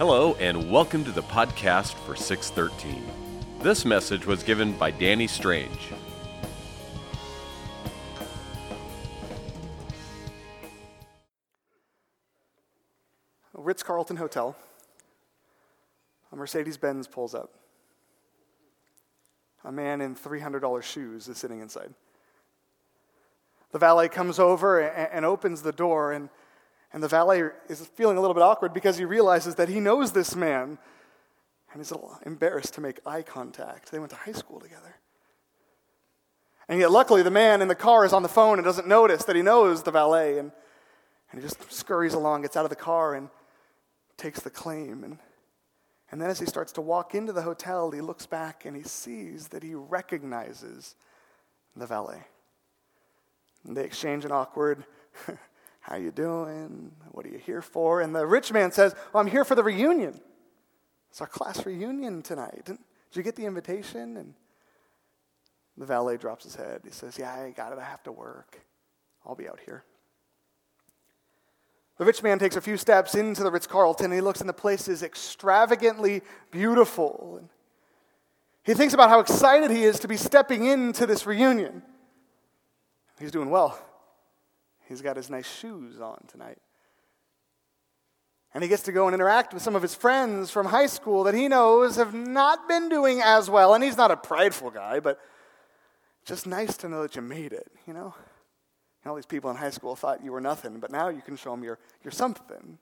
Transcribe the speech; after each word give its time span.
Hello, 0.00 0.34
and 0.40 0.70
welcome 0.70 1.04
to 1.04 1.12
the 1.12 1.22
podcast 1.24 1.92
for 2.06 2.16
613. 2.16 3.04
This 3.60 3.84
message 3.84 4.24
was 4.24 4.42
given 4.42 4.72
by 4.72 4.90
Danny 4.90 5.26
Strange. 5.26 5.90
Ritz 13.52 13.82
Carlton 13.82 14.16
Hotel. 14.16 14.56
A 16.32 16.36
Mercedes 16.36 16.78
Benz 16.78 17.06
pulls 17.06 17.34
up. 17.34 17.52
A 19.64 19.70
man 19.70 20.00
in 20.00 20.14
$300 20.16 20.82
shoes 20.82 21.28
is 21.28 21.36
sitting 21.36 21.60
inside. 21.60 21.92
The 23.72 23.78
valet 23.78 24.08
comes 24.08 24.38
over 24.38 24.80
and, 24.80 25.10
and 25.12 25.24
opens 25.26 25.60
the 25.60 25.72
door, 25.72 26.12
and, 26.12 26.30
and 26.92 27.02
the 27.02 27.08
valet 27.08 27.42
is 27.68 27.86
feeling 27.94 28.16
a 28.16 28.20
little 28.20 28.34
bit 28.34 28.42
awkward 28.42 28.74
because 28.74 28.98
he 28.98 29.04
realizes 29.04 29.54
that 29.56 29.68
he 29.68 29.80
knows 29.80 30.12
this 30.12 30.34
man, 30.34 30.78
and 31.72 31.80
he's 31.80 31.90
a 31.90 31.94
little 31.94 32.18
embarrassed 32.26 32.74
to 32.74 32.80
make 32.80 33.00
eye 33.06 33.22
contact. 33.22 33.92
They 33.92 33.98
went 33.98 34.10
to 34.10 34.16
high 34.16 34.32
school 34.32 34.60
together. 34.60 34.96
And 36.68 36.78
yet, 36.78 36.90
luckily, 36.90 37.22
the 37.22 37.30
man 37.30 37.62
in 37.62 37.68
the 37.68 37.74
car 37.74 38.04
is 38.04 38.12
on 38.12 38.22
the 38.22 38.28
phone 38.28 38.58
and 38.58 38.64
doesn't 38.64 38.86
notice 38.86 39.24
that 39.24 39.36
he 39.36 39.42
knows 39.42 39.82
the 39.82 39.90
valet, 39.90 40.38
and, 40.38 40.52
and 41.30 41.40
he 41.40 41.46
just 41.46 41.72
scurries 41.72 42.14
along, 42.14 42.42
gets 42.42 42.56
out 42.56 42.64
of 42.64 42.70
the 42.70 42.76
car, 42.76 43.14
and 43.14 43.28
takes 44.20 44.40
the 44.40 44.50
claim. 44.50 45.02
And, 45.02 45.18
and 46.12 46.20
then 46.20 46.30
as 46.30 46.38
he 46.38 46.46
starts 46.46 46.72
to 46.72 46.80
walk 46.80 47.14
into 47.14 47.32
the 47.32 47.42
hotel, 47.42 47.90
he 47.90 48.00
looks 48.00 48.26
back 48.26 48.64
and 48.64 48.76
he 48.76 48.82
sees 48.82 49.48
that 49.48 49.62
he 49.62 49.74
recognizes 49.74 50.94
the 51.74 51.86
valet. 51.86 52.22
And 53.66 53.76
they 53.76 53.84
exchange 53.84 54.24
an 54.24 54.32
awkward, 54.32 54.84
how 55.90 55.96
you 55.96 56.12
doing? 56.12 56.92
What 57.10 57.26
are 57.26 57.30
you 57.30 57.38
here 57.38 57.60
for? 57.60 58.00
And 58.00 58.14
the 58.14 58.24
rich 58.24 58.52
man 58.52 58.70
says, 58.70 58.94
well, 59.12 59.20
I'm 59.20 59.26
here 59.26 59.44
for 59.44 59.56
the 59.56 59.64
reunion. 59.64 60.20
It's 61.10 61.20
our 61.20 61.26
class 61.26 61.66
reunion 61.66 62.22
tonight. 62.22 62.62
Did 62.64 62.78
you 63.14 63.24
get 63.24 63.34
the 63.34 63.44
invitation? 63.44 64.16
And 64.16 64.34
the 65.76 65.84
valet 65.84 66.16
drops 66.16 66.44
his 66.44 66.54
head. 66.54 66.82
He 66.84 66.92
says, 66.92 67.18
Yeah, 67.18 67.32
I 67.32 67.50
got 67.50 67.72
it. 67.72 67.78
I 67.80 67.84
have 67.84 68.04
to 68.04 68.12
work. 68.12 68.60
I'll 69.26 69.34
be 69.34 69.48
out 69.48 69.58
here. 69.64 69.82
The 71.98 72.04
rich 72.04 72.22
man 72.22 72.38
takes 72.38 72.54
a 72.54 72.60
few 72.60 72.76
steps 72.76 73.16
into 73.16 73.42
the 73.42 73.50
Ritz 73.50 73.66
Carlton 73.66 74.06
and 74.06 74.14
he 74.14 74.20
looks, 74.20 74.40
and 74.40 74.48
the 74.48 74.54
place 74.54 74.86
is 74.86 75.02
extravagantly 75.02 76.22
beautiful. 76.52 77.38
And 77.40 77.48
he 78.62 78.74
thinks 78.74 78.94
about 78.94 79.10
how 79.10 79.18
excited 79.18 79.72
he 79.72 79.82
is 79.82 79.98
to 80.00 80.08
be 80.08 80.16
stepping 80.16 80.66
into 80.66 81.04
this 81.04 81.26
reunion. 81.26 81.82
He's 83.18 83.32
doing 83.32 83.50
well. 83.50 83.76
He's 84.90 85.02
got 85.02 85.16
his 85.16 85.30
nice 85.30 85.48
shoes 85.48 86.00
on 86.00 86.18
tonight. 86.26 86.58
And 88.52 88.64
he 88.64 88.68
gets 88.68 88.82
to 88.82 88.92
go 88.92 89.06
and 89.06 89.14
interact 89.14 89.54
with 89.54 89.62
some 89.62 89.76
of 89.76 89.82
his 89.82 89.94
friends 89.94 90.50
from 90.50 90.66
high 90.66 90.88
school 90.88 91.22
that 91.22 91.34
he 91.34 91.46
knows 91.46 91.94
have 91.94 92.12
not 92.12 92.66
been 92.66 92.88
doing 92.88 93.20
as 93.22 93.48
well. 93.48 93.72
And 93.72 93.84
he's 93.84 93.96
not 93.96 94.10
a 94.10 94.16
prideful 94.16 94.72
guy, 94.72 94.98
but 94.98 95.20
just 96.24 96.44
nice 96.44 96.76
to 96.78 96.88
know 96.88 97.02
that 97.02 97.14
you 97.14 97.22
made 97.22 97.52
it, 97.52 97.68
you 97.86 97.94
know? 97.94 98.16
All 99.06 99.14
these 99.14 99.26
people 99.26 99.48
in 99.48 99.56
high 99.56 99.70
school 99.70 99.94
thought 99.94 100.24
you 100.24 100.32
were 100.32 100.40
nothing, 100.40 100.80
but 100.80 100.90
now 100.90 101.08
you 101.08 101.22
can 101.22 101.36
show 101.36 101.52
them 101.52 101.62
you're, 101.62 101.78
you're 102.02 102.10
something. 102.10 102.76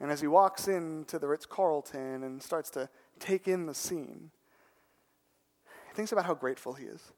And 0.00 0.10
as 0.10 0.22
he 0.22 0.28
walks 0.28 0.66
into 0.66 1.18
the 1.18 1.28
Ritz 1.28 1.44
Carlton 1.44 2.24
and 2.24 2.42
starts 2.42 2.70
to 2.70 2.88
take 3.20 3.48
in 3.48 3.66
the 3.66 3.74
scene, 3.74 4.30
he 5.88 5.94
thinks 5.94 6.10
about 6.10 6.24
how 6.24 6.34
grateful 6.34 6.72
he 6.72 6.86
is. 6.86 7.12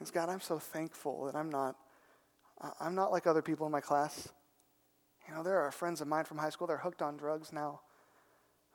Says, 0.00 0.10
God, 0.10 0.30
I'm 0.30 0.40
so 0.40 0.58
thankful 0.58 1.26
that 1.26 1.36
I'm 1.36 1.50
not, 1.50 1.76
uh, 2.58 2.70
I'm 2.80 2.94
not 2.94 3.12
like 3.12 3.26
other 3.26 3.42
people 3.42 3.66
in 3.66 3.72
my 3.72 3.82
class. 3.82 4.30
You 5.28 5.34
know, 5.34 5.42
there 5.42 5.60
are 5.60 5.70
friends 5.70 6.00
of 6.00 6.08
mine 6.08 6.24
from 6.24 6.38
high 6.38 6.48
school, 6.48 6.66
they're 6.66 6.78
hooked 6.78 7.02
on 7.02 7.18
drugs 7.18 7.52
now. 7.52 7.80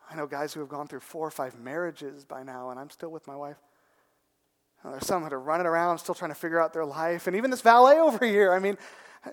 I 0.09 0.15
know 0.15 0.27
guys 0.27 0.53
who 0.53 0.59
have 0.59 0.69
gone 0.69 0.87
through 0.87 0.99
four 0.99 1.25
or 1.25 1.31
five 1.31 1.57
marriages 1.59 2.25
by 2.25 2.43
now, 2.43 2.69
and 2.69 2.79
I'm 2.79 2.91
still 2.91 3.09
with 3.09 3.25
my 3.25 3.35
wife. 3.35 3.57
There's 4.83 5.07
some 5.07 5.23
that 5.23 5.33
are 5.33 5.39
running 5.39 5.65
around 5.65 5.97
still 5.97 6.13
trying 6.13 6.29
to 6.29 6.35
figure 6.35 6.61
out 6.61 6.71
their 6.71 6.85
life. 6.85 7.25
And 7.25 7.35
even 7.35 7.49
this 7.49 7.61
valet 7.61 7.99
over 7.99 8.23
here, 8.23 8.53
I 8.53 8.59
mean, 8.59 8.77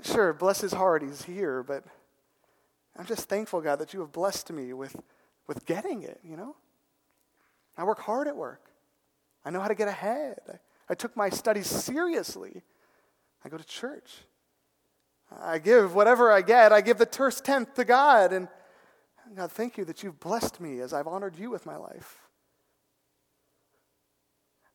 sure, 0.02 0.32
bless 0.32 0.62
his 0.62 0.72
heart, 0.72 1.02
he's 1.02 1.22
here, 1.24 1.62
but 1.62 1.84
I'm 2.96 3.04
just 3.04 3.28
thankful, 3.28 3.60
God, 3.60 3.78
that 3.80 3.92
you 3.92 4.00
have 4.00 4.12
blessed 4.12 4.50
me 4.50 4.72
with, 4.72 4.96
with 5.46 5.66
getting 5.66 6.04
it, 6.04 6.20
you 6.24 6.38
know? 6.38 6.56
I 7.76 7.84
work 7.84 8.00
hard 8.00 8.28
at 8.28 8.36
work. 8.36 8.70
I 9.44 9.50
know 9.50 9.60
how 9.60 9.68
to 9.68 9.74
get 9.74 9.88
ahead. 9.88 10.60
I, 10.88 10.94
took 10.94 11.16
my 11.16 11.30
studies 11.30 11.66
seriously. 11.66 12.62
I 13.44 13.48
go 13.48 13.56
to 13.56 13.64
church. 13.64 14.10
I 15.40 15.58
give 15.58 15.94
whatever 15.94 16.30
I 16.30 16.42
get, 16.42 16.72
I 16.72 16.80
give 16.80 16.98
the 16.98 17.06
first 17.06 17.44
tenth 17.44 17.74
to 17.74 17.84
God. 17.84 18.32
And 18.32 18.48
God, 19.34 19.50
thank 19.50 19.78
you 19.78 19.84
that 19.86 20.02
you've 20.02 20.20
blessed 20.20 20.60
me 20.60 20.80
as 20.80 20.92
I've 20.92 21.06
honored 21.06 21.36
you 21.38 21.50
with 21.50 21.64
my 21.64 21.76
life 21.76 22.22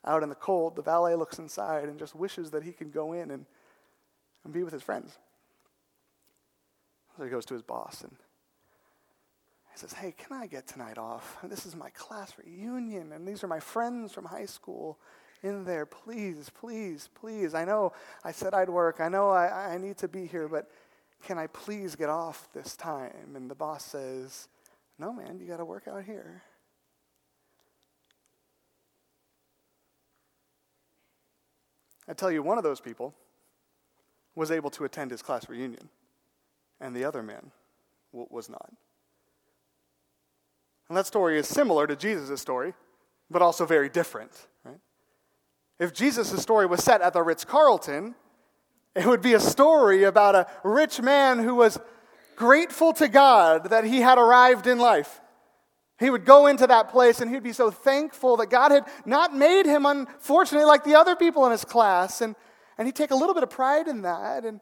out 0.07 0.23
in 0.23 0.29
the 0.29 0.35
cold, 0.35 0.75
the 0.75 0.81
valet 0.81 1.15
looks 1.15 1.37
inside 1.37 1.89
and 1.89 1.99
just 1.99 2.15
wishes 2.15 2.51
that 2.51 2.63
he 2.63 2.71
could 2.71 2.91
go 2.91 3.13
in 3.13 3.29
and, 3.29 3.45
and 4.43 4.53
be 4.53 4.63
with 4.63 4.73
his 4.73 4.81
friends. 4.81 5.17
So 7.15 7.23
he 7.23 7.29
goes 7.29 7.45
to 7.47 7.53
his 7.53 7.63
boss 7.63 8.01
and 8.01 8.15
he 9.73 9.79
says, 9.79 9.93
Hey, 9.93 10.13
can 10.17 10.37
I 10.37 10.47
get 10.47 10.65
tonight 10.65 10.97
off? 10.97 11.37
This 11.43 11.65
is 11.65 11.75
my 11.75 11.89
class 11.91 12.33
reunion, 12.43 13.11
and 13.11 13.27
these 13.27 13.43
are 13.43 13.47
my 13.47 13.59
friends 13.59 14.13
from 14.13 14.25
high 14.25 14.45
school 14.45 14.97
in 15.43 15.63
there. 15.63 15.85
Please, 15.85 16.49
please, 16.53 17.09
please. 17.15 17.53
I 17.53 17.65
know 17.65 17.93
I 18.23 18.31
said 18.31 18.53
I'd 18.53 18.69
work. 18.69 18.99
I 18.99 19.09
know 19.09 19.29
I, 19.29 19.73
I 19.73 19.77
need 19.77 19.97
to 19.97 20.07
be 20.07 20.25
here, 20.25 20.47
but 20.47 20.69
can 21.23 21.37
I 21.37 21.47
please 21.47 21.95
get 21.95 22.09
off 22.09 22.47
this 22.53 22.75
time? 22.75 23.35
And 23.35 23.49
the 23.49 23.55
boss 23.55 23.83
says, 23.83 24.47
No, 24.99 25.13
man, 25.13 25.39
you 25.39 25.47
got 25.47 25.57
to 25.57 25.65
work 25.65 25.87
out 25.87 26.03
here. 26.03 26.43
I 32.07 32.13
tell 32.13 32.31
you, 32.31 32.41
one 32.41 32.57
of 32.57 32.63
those 32.63 32.79
people 32.79 33.13
was 34.33 34.51
able 34.51 34.69
to 34.69 34.85
attend 34.85 35.11
his 35.11 35.21
class 35.21 35.49
reunion, 35.49 35.89
and 36.79 36.95
the 36.95 37.03
other 37.03 37.21
man 37.21 37.51
w- 38.13 38.27
was 38.29 38.49
not. 38.49 38.71
And 40.87 40.97
that 40.97 41.05
story 41.05 41.37
is 41.37 41.47
similar 41.47 41.85
to 41.85 41.95
Jesus' 41.95 42.39
story, 42.39 42.73
but 43.29 43.41
also 43.41 43.65
very 43.65 43.89
different. 43.89 44.31
Right? 44.63 44.79
If 45.79 45.93
Jesus' 45.93 46.41
story 46.41 46.65
was 46.65 46.83
set 46.83 47.01
at 47.01 47.13
the 47.13 47.21
Ritz 47.21 47.45
Carlton, 47.45 48.15
it 48.95 49.05
would 49.05 49.21
be 49.21 49.35
a 49.35 49.39
story 49.39 50.03
about 50.03 50.35
a 50.35 50.47
rich 50.63 51.01
man 51.01 51.39
who 51.39 51.53
was 51.53 51.79
grateful 52.35 52.93
to 52.93 53.07
God 53.07 53.69
that 53.69 53.83
he 53.83 54.01
had 54.01 54.17
arrived 54.17 54.65
in 54.65 54.79
life. 54.79 55.21
He 55.99 56.09
would 56.09 56.25
go 56.25 56.47
into 56.47 56.67
that 56.67 56.89
place 56.89 57.21
and 57.21 57.29
he'd 57.29 57.43
be 57.43 57.53
so 57.53 57.71
thankful 57.71 58.37
that 58.37 58.49
God 58.49 58.71
had 58.71 58.85
not 59.05 59.35
made 59.35 59.65
him, 59.65 59.85
unfortunately, 59.85 60.65
like 60.65 60.83
the 60.83 60.95
other 60.95 61.15
people 61.15 61.45
in 61.45 61.51
his 61.51 61.65
class. 61.65 62.21
And, 62.21 62.35
and 62.77 62.87
he'd 62.87 62.95
take 62.95 63.11
a 63.11 63.15
little 63.15 63.33
bit 63.33 63.43
of 63.43 63.49
pride 63.49 63.87
in 63.87 64.03
that. 64.03 64.45
And, 64.45 64.61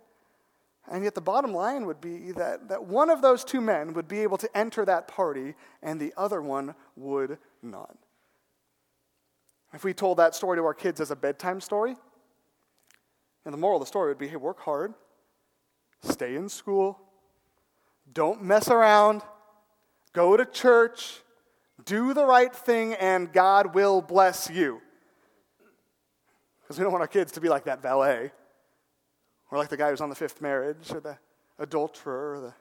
and 0.89 1.03
yet 1.03 1.15
the 1.15 1.21
bottom 1.21 1.53
line 1.53 1.85
would 1.85 1.99
be 1.99 2.31
that, 2.33 2.69
that 2.69 2.85
one 2.85 3.09
of 3.09 3.21
those 3.21 3.43
two 3.43 3.59
men 3.59 3.93
would 3.93 4.07
be 4.07 4.19
able 4.19 4.37
to 4.37 4.57
enter 4.57 4.85
that 4.85 5.07
party 5.09 5.55
and 5.81 5.99
the 5.99 6.13
other 6.15 6.41
one 6.41 6.75
would 6.95 7.37
not. 7.61 7.97
If 9.75 9.83
we 9.83 9.93
told 9.93 10.19
that 10.19 10.33
story 10.33 10.57
to 10.57 10.63
our 10.63 10.73
kids 10.73 11.01
as 11.01 11.11
a 11.11 11.17
bedtime 11.17 11.59
story, 11.59 11.97
and 13.43 13.53
the 13.53 13.57
moral 13.57 13.75
of 13.75 13.81
the 13.81 13.87
story 13.87 14.09
would 14.09 14.17
be 14.17 14.29
hey, 14.29 14.37
work 14.37 14.61
hard, 14.61 14.93
stay 16.01 16.37
in 16.37 16.47
school, 16.47 16.97
don't 18.13 18.41
mess 18.41 18.69
around, 18.69 19.21
go 20.13 20.37
to 20.37 20.45
church, 20.45 21.19
do 21.83 22.13
the 22.13 22.25
right 22.25 22.55
thing, 22.55 22.93
and 22.93 23.33
God 23.33 23.75
will 23.75 24.01
bless 24.01 24.49
you. 24.49 24.79
Because 26.61 26.79
we 26.79 26.83
don't 26.83 26.93
want 26.93 27.01
our 27.01 27.07
kids 27.07 27.33
to 27.33 27.41
be 27.41 27.49
like 27.49 27.65
that 27.65 27.81
valet, 27.81 28.31
or 29.51 29.57
like 29.57 29.67
the 29.67 29.77
guy 29.77 29.89
who's 29.89 29.99
on 29.99 30.09
the 30.09 30.15
fifth 30.15 30.41
marriage, 30.41 30.89
or 30.89 31.01
the 31.01 31.17
adulterer, 31.59 32.35
or 32.35 32.39
the, 32.39 32.53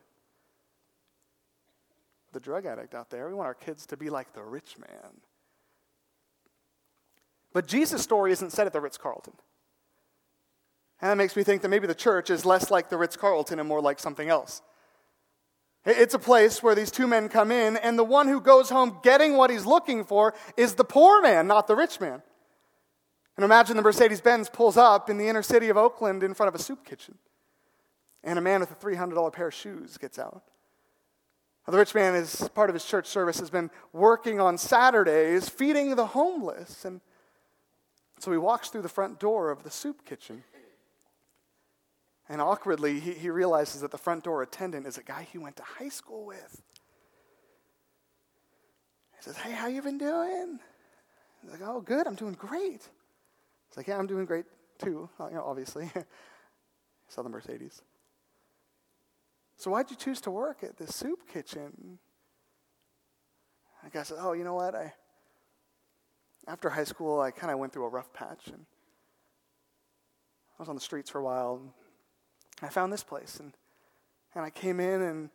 the 2.33 2.41
drug 2.41 2.67
addict 2.67 2.93
out 2.93 3.09
there. 3.09 3.29
We 3.29 3.35
want 3.35 3.47
our 3.47 3.55
kids 3.55 3.87
to 3.87 3.97
be 3.97 4.11
like 4.11 4.33
the 4.33 4.43
rich 4.43 4.77
man. 4.79 5.13
But 7.55 7.67
Jesus' 7.67 8.03
story 8.03 8.33
isn't 8.33 8.51
set 8.51 8.67
at 8.67 8.75
the 8.75 8.81
Ritz 8.81 8.99
Carlton. 8.99 9.33
And 11.01 11.11
that 11.11 11.17
makes 11.17 11.37
me 11.37 11.45
think 11.45 11.63
that 11.63 11.69
maybe 11.69 11.87
the 11.87 11.95
church 11.95 12.29
is 12.29 12.45
less 12.45 12.71
like 12.71 12.91
the 12.91 12.99
Ritz 12.99 13.17
Carlton 13.17 13.59
and 13.59 13.69
more 13.69 13.81
like 13.81 13.99
something 13.99 14.29
else. 14.29 14.61
It's 15.87 16.15
a 16.15 16.19
place 16.19 16.63
where 16.63 16.75
these 16.75 16.91
two 16.91 17.07
men 17.07 17.29
come 17.29 17.53
in, 17.53 17.77
and 17.77 17.99
the 17.99 18.05
one 18.05 18.27
who 18.27 18.41
goes 18.41 18.71
home 18.71 18.99
getting 19.03 19.37
what 19.37 19.51
he's 19.51 19.67
looking 19.67 20.03
for 20.05 20.35
is 20.57 20.75
the 20.75 20.85
poor 20.85 21.21
man, 21.21 21.47
not 21.47 21.67
the 21.67 21.77
rich 21.77 22.01
man. 22.01 22.23
And 23.37 23.45
imagine 23.45 23.77
the 23.77 23.83
Mercedes 23.83 24.21
Benz 24.21 24.49
pulls 24.49 24.77
up 24.77 25.11
in 25.11 25.19
the 25.19 25.29
inner 25.29 25.43
city 25.43 25.69
of 25.69 25.77
Oakland 25.77 26.23
in 26.23 26.35
front 26.35 26.49
of 26.49 26.59
a 26.59 26.63
soup 26.63 26.85
kitchen, 26.85 27.19
and 28.23 28.39
a 28.39 28.43
man 28.43 28.61
with 28.61 28.71
a 28.71 28.75
$300 28.75 29.33
pair 29.33 29.49
of 29.49 29.55
shoes 29.55 29.99
gets 29.99 30.19
out. 30.19 30.43
The 31.67 31.79
rich 31.79 31.95
man, 31.95 32.15
as 32.15 32.49
part 32.51 32.71
of 32.71 32.75
his 32.75 32.85
church 32.85 33.07
service, 33.07 33.39
has 33.41 33.51
been 33.51 33.71
working 33.93 34.41
on 34.41 34.59
Saturdays 34.59 35.49
feeding 35.49 35.97
the 35.97 36.07
homeless. 36.07 36.85
And 36.85 37.01
so 38.25 38.33
he 38.33 38.39
walks 38.39 38.71
through 38.71 38.81
the 38.81 38.89
front 38.89 39.21
door 39.21 39.51
of 39.51 39.65
the 39.65 39.71
soup 39.71 40.07
kitchen. 40.07 40.43
And 42.27 42.41
awkwardly, 42.41 42.99
he, 42.99 43.13
he 43.13 43.29
realizes 43.29 43.83
that 43.83 43.91
the 43.91 43.99
front 43.99 44.25
door 44.25 44.43
attendant 44.43 44.87
is 44.87 44.97
a 44.97 45.03
guy 45.03 45.29
he 45.31 45.37
went 45.37 45.57
to 45.57 45.63
high 45.63 45.91
school 45.91 46.25
with. 46.25 46.63
He 49.19 49.23
says, 49.23 49.37
Hey, 49.37 49.53
how 49.53 49.67
you 49.67 49.83
been 49.83 49.99
doing? 49.99 50.59
He's 51.43 51.51
like, 51.51 51.61
Oh, 51.63 51.83
good, 51.83 52.07
I'm 52.07 52.15
doing 52.15 52.33
great. 52.33 52.89
He's 53.69 53.77
like, 53.77 53.89
Yeah, 53.89 53.99
I'm 53.99 54.07
doing 54.07 54.25
great 54.25 54.47
too, 54.79 55.11
you 55.21 55.35
know, 55.35 55.45
obviously. 55.45 55.93
Saw 57.09 57.21
the 57.21 57.29
Mercedes. 57.29 57.83
So 59.59 59.71
why'd 59.71 59.91
you 59.91 59.97
choose 59.97 60.23
to 60.23 60.31
work 60.31 60.65
at 60.65 60.79
this 60.79 60.95
soup 60.95 61.29
kitchen? 61.31 61.99
The 63.85 63.91
guy 63.91 64.03
said, 64.03 64.17
Oh, 64.19 64.33
you 64.33 64.45
know 64.45 64.55
what? 64.55 64.75
I 64.75 64.95
after 66.47 66.71
high 66.71 66.85
school 66.85 67.21
I 67.21 67.31
kind 67.31 67.53
of 67.53 67.59
went 67.59 67.73
through 67.73 67.85
a 67.85 67.89
rough 67.89 68.13
patch 68.13 68.49
and 68.49 68.67
I 70.59 70.63
was 70.63 70.69
on 70.69 70.75
the 70.75 70.81
streets 70.81 71.11
for 71.11 71.19
a 71.19 71.25
while. 71.25 71.57
And 71.57 71.71
I 72.63 72.69
found 72.69 72.93
this 72.93 73.03
place, 73.03 73.41
and, 73.41 73.53
and 74.35 74.45
I 74.45 74.51
came 74.51 74.79
in, 74.79 75.03
and, 75.03 75.31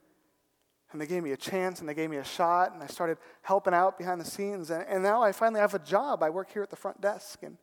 and 0.92 1.02
they 1.02 1.06
gave 1.06 1.24
me 1.24 1.32
a 1.32 1.38
chance, 1.38 1.80
and 1.80 1.90
they 1.90 1.94
gave 1.94 2.10
me 2.10 2.18
a 2.18 2.24
shot, 2.24 2.74
and 2.74 2.82
I 2.82 2.88
started 2.88 3.18
helping 3.42 3.74
out 3.74 3.98
behind 3.98 4.22
the 4.22 4.26
scenes. 4.26 4.70
And, 4.70 4.86
and 4.88 5.04
now 5.04 5.22
I 5.22 5.32
finally 5.32 5.60
have 5.60 5.74
a 5.74 5.80
job. 5.80 6.24
I 6.24 6.30
work 6.30 6.52
here 6.52 6.64
at 6.64 6.70
the 6.70 6.76
front 6.76 7.02
desk, 7.02 7.40
and, 7.44 7.58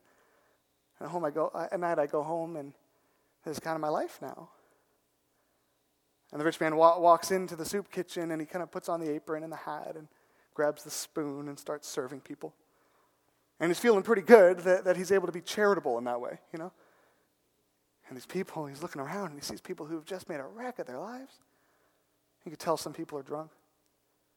and 0.99 1.07
at 1.07 1.09
home 1.09 1.25
I 1.25 1.31
go 1.31 1.51
uh, 1.53 1.67
at 1.71 1.79
night. 1.79 1.97
I 1.99 2.05
go 2.05 2.21
home, 2.21 2.55
and 2.55 2.73
this 3.43 3.53
is 3.53 3.59
kind 3.59 3.75
of 3.75 3.81
my 3.81 3.89
life 3.89 4.19
now. 4.21 4.49
And 6.31 6.39
the 6.39 6.45
rich 6.45 6.59
man 6.59 6.75
wa- 6.75 6.99
walks 6.99 7.31
into 7.31 7.55
the 7.55 7.65
soup 7.65 7.91
kitchen, 7.91 8.31
and 8.31 8.39
he 8.39 8.45
kind 8.45 8.61
of 8.61 8.71
puts 8.71 8.87
on 8.87 8.99
the 8.99 9.09
apron 9.09 9.43
and 9.43 9.51
the 9.51 9.57
hat, 9.57 9.93
and 9.95 10.07
grabs 10.53 10.83
the 10.83 10.91
spoon 10.91 11.47
and 11.47 11.57
starts 11.57 11.87
serving 11.87 12.19
people. 12.19 12.53
And 13.59 13.69
he's 13.69 13.79
feeling 13.79 14.03
pretty 14.03 14.21
good 14.21 14.59
that, 14.59 14.83
that 14.85 14.97
he's 14.97 15.11
able 15.11 15.25
to 15.25 15.31
be 15.31 15.41
charitable 15.41 15.97
in 15.97 16.03
that 16.03 16.21
way, 16.21 16.39
you 16.53 16.59
know? 16.59 16.71
And 18.07 18.15
these 18.15 18.25
people, 18.25 18.65
he's 18.67 18.81
looking 18.81 19.01
around 19.01 19.31
and 19.31 19.35
he 19.35 19.41
sees 19.41 19.61
people 19.61 19.85
who've 19.85 20.05
just 20.05 20.29
made 20.29 20.39
a 20.39 20.45
wreck 20.45 20.79
of 20.79 20.87
their 20.87 20.99
lives. 20.99 21.33
He 22.43 22.49
could 22.49 22.59
tell 22.59 22.77
some 22.77 22.93
people 22.93 23.17
are 23.17 23.23
drunk. 23.23 23.51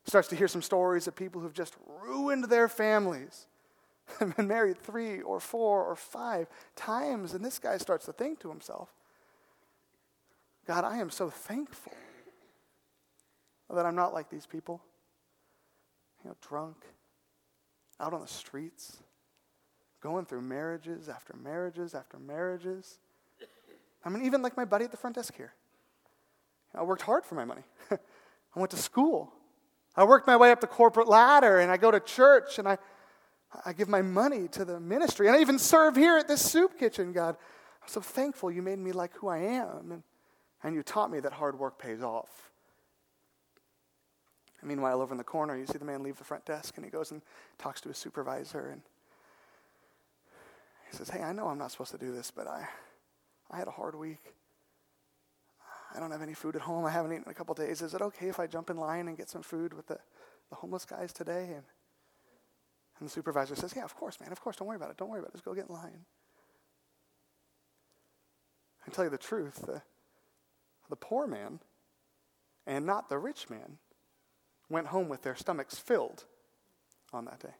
He 0.04 0.10
Starts 0.10 0.28
to 0.28 0.36
hear 0.36 0.48
some 0.48 0.62
stories 0.62 1.06
of 1.06 1.14
people 1.14 1.40
who've 1.40 1.52
just 1.52 1.76
ruined 1.86 2.44
their 2.44 2.68
families 2.68 3.46
and 4.20 4.34
been 4.34 4.48
married 4.48 4.78
three 4.78 5.20
or 5.20 5.38
four 5.38 5.84
or 5.84 5.94
five 5.94 6.48
times. 6.74 7.34
And 7.34 7.44
this 7.44 7.58
guy 7.58 7.76
starts 7.76 8.06
to 8.06 8.12
think 8.12 8.40
to 8.40 8.48
himself, 8.48 8.88
God, 10.66 10.84
I 10.84 10.98
am 10.98 11.10
so 11.10 11.30
thankful 11.30 11.92
that 13.68 13.86
I'm 13.86 13.94
not 13.94 14.12
like 14.12 14.30
these 14.30 14.46
people. 14.46 14.82
You 16.24 16.30
know, 16.30 16.36
drunk, 16.46 16.76
out 17.98 18.12
on 18.12 18.20
the 18.20 18.28
streets, 18.28 18.98
going 20.00 20.24
through 20.24 20.42
marriages 20.42 21.08
after 21.08 21.36
marriages 21.36 21.94
after 21.94 22.18
marriages 22.18 22.98
I 24.04 24.08
mean, 24.08 24.24
even 24.24 24.42
like 24.42 24.56
my 24.56 24.64
buddy 24.64 24.84
at 24.84 24.90
the 24.90 24.96
front 24.96 25.16
desk 25.16 25.36
here. 25.36 25.52
I 26.74 26.82
worked 26.82 27.02
hard 27.02 27.24
for 27.24 27.34
my 27.34 27.44
money. 27.44 27.62
I 27.90 28.58
went 28.58 28.70
to 28.70 28.76
school. 28.76 29.32
I 29.96 30.04
worked 30.04 30.26
my 30.26 30.36
way 30.36 30.52
up 30.52 30.60
the 30.60 30.66
corporate 30.66 31.08
ladder 31.08 31.58
and 31.58 31.70
I 31.70 31.76
go 31.76 31.90
to 31.90 32.00
church 32.00 32.58
and 32.58 32.66
I, 32.66 32.78
I 33.66 33.72
give 33.72 33.88
my 33.88 34.02
money 34.02 34.48
to 34.48 34.64
the 34.64 34.80
ministry. 34.80 35.26
And 35.26 35.36
I 35.36 35.40
even 35.40 35.58
serve 35.58 35.96
here 35.96 36.16
at 36.16 36.28
this 36.28 36.48
soup 36.48 36.78
kitchen, 36.78 37.12
God. 37.12 37.36
I'm 37.82 37.88
so 37.88 38.00
thankful 38.00 38.50
you 38.50 38.62
made 38.62 38.78
me 38.78 38.92
like 38.92 39.12
who 39.14 39.28
I 39.28 39.38
am. 39.38 39.90
And, 39.90 40.02
and 40.62 40.74
you 40.74 40.82
taught 40.82 41.10
me 41.10 41.20
that 41.20 41.32
hard 41.32 41.58
work 41.58 41.78
pays 41.78 42.02
off. 42.02 42.52
And 44.60 44.68
meanwhile, 44.68 45.02
over 45.02 45.12
in 45.12 45.18
the 45.18 45.24
corner, 45.24 45.56
you 45.56 45.66
see 45.66 45.78
the 45.78 45.84
man 45.84 46.02
leave 46.02 46.18
the 46.18 46.24
front 46.24 46.44
desk 46.46 46.76
and 46.76 46.84
he 46.84 46.90
goes 46.90 47.10
and 47.10 47.20
talks 47.58 47.80
to 47.82 47.88
his 47.88 47.98
supervisor. 47.98 48.68
And 48.70 48.82
he 50.90 50.96
says, 50.96 51.10
Hey, 51.10 51.22
I 51.22 51.32
know 51.32 51.48
I'm 51.48 51.58
not 51.58 51.70
supposed 51.70 51.92
to 51.92 51.98
do 51.98 52.12
this, 52.12 52.30
but 52.30 52.46
I, 52.46 52.68
I 53.50 53.58
had 53.58 53.68
a 53.68 53.72
hard 53.72 53.94
week. 53.94 54.34
I 55.94 55.98
don't 55.98 56.10
have 56.10 56.22
any 56.22 56.34
food 56.34 56.56
at 56.56 56.62
home. 56.62 56.84
I 56.84 56.90
haven't 56.90 57.12
eaten 57.12 57.24
in 57.26 57.30
a 57.30 57.34
couple 57.34 57.54
days. 57.54 57.82
Is 57.82 57.94
it 57.94 58.02
okay 58.02 58.28
if 58.28 58.38
I 58.38 58.46
jump 58.46 58.70
in 58.70 58.76
line 58.76 59.08
and 59.08 59.16
get 59.16 59.28
some 59.28 59.42
food 59.42 59.74
with 59.74 59.88
the, 59.88 59.98
the 60.48 60.56
homeless 60.56 60.84
guys 60.84 61.12
today? 61.12 61.44
And, 61.44 61.64
and 62.98 63.08
the 63.08 63.10
supervisor 63.10 63.56
says, 63.56 63.72
Yeah, 63.74 63.84
of 63.84 63.96
course, 63.96 64.20
man. 64.20 64.32
Of 64.32 64.40
course. 64.40 64.56
Don't 64.56 64.68
worry 64.68 64.76
about 64.76 64.90
it. 64.90 64.96
Don't 64.96 65.08
worry 65.08 65.20
about 65.20 65.30
it. 65.30 65.34
Just 65.34 65.44
go 65.44 65.54
get 65.54 65.68
in 65.68 65.74
line. 65.74 66.04
I 68.86 68.90
tell 68.90 69.04
you 69.04 69.10
the 69.10 69.18
truth 69.18 69.66
the, 69.66 69.82
the 70.88 70.96
poor 70.96 71.26
man 71.26 71.60
and 72.66 72.86
not 72.86 73.08
the 73.08 73.18
rich 73.18 73.50
man 73.50 73.78
went 74.68 74.88
home 74.88 75.08
with 75.08 75.22
their 75.22 75.34
stomachs 75.34 75.78
filled 75.78 76.24
on 77.12 77.24
that 77.26 77.40
day. 77.40 77.54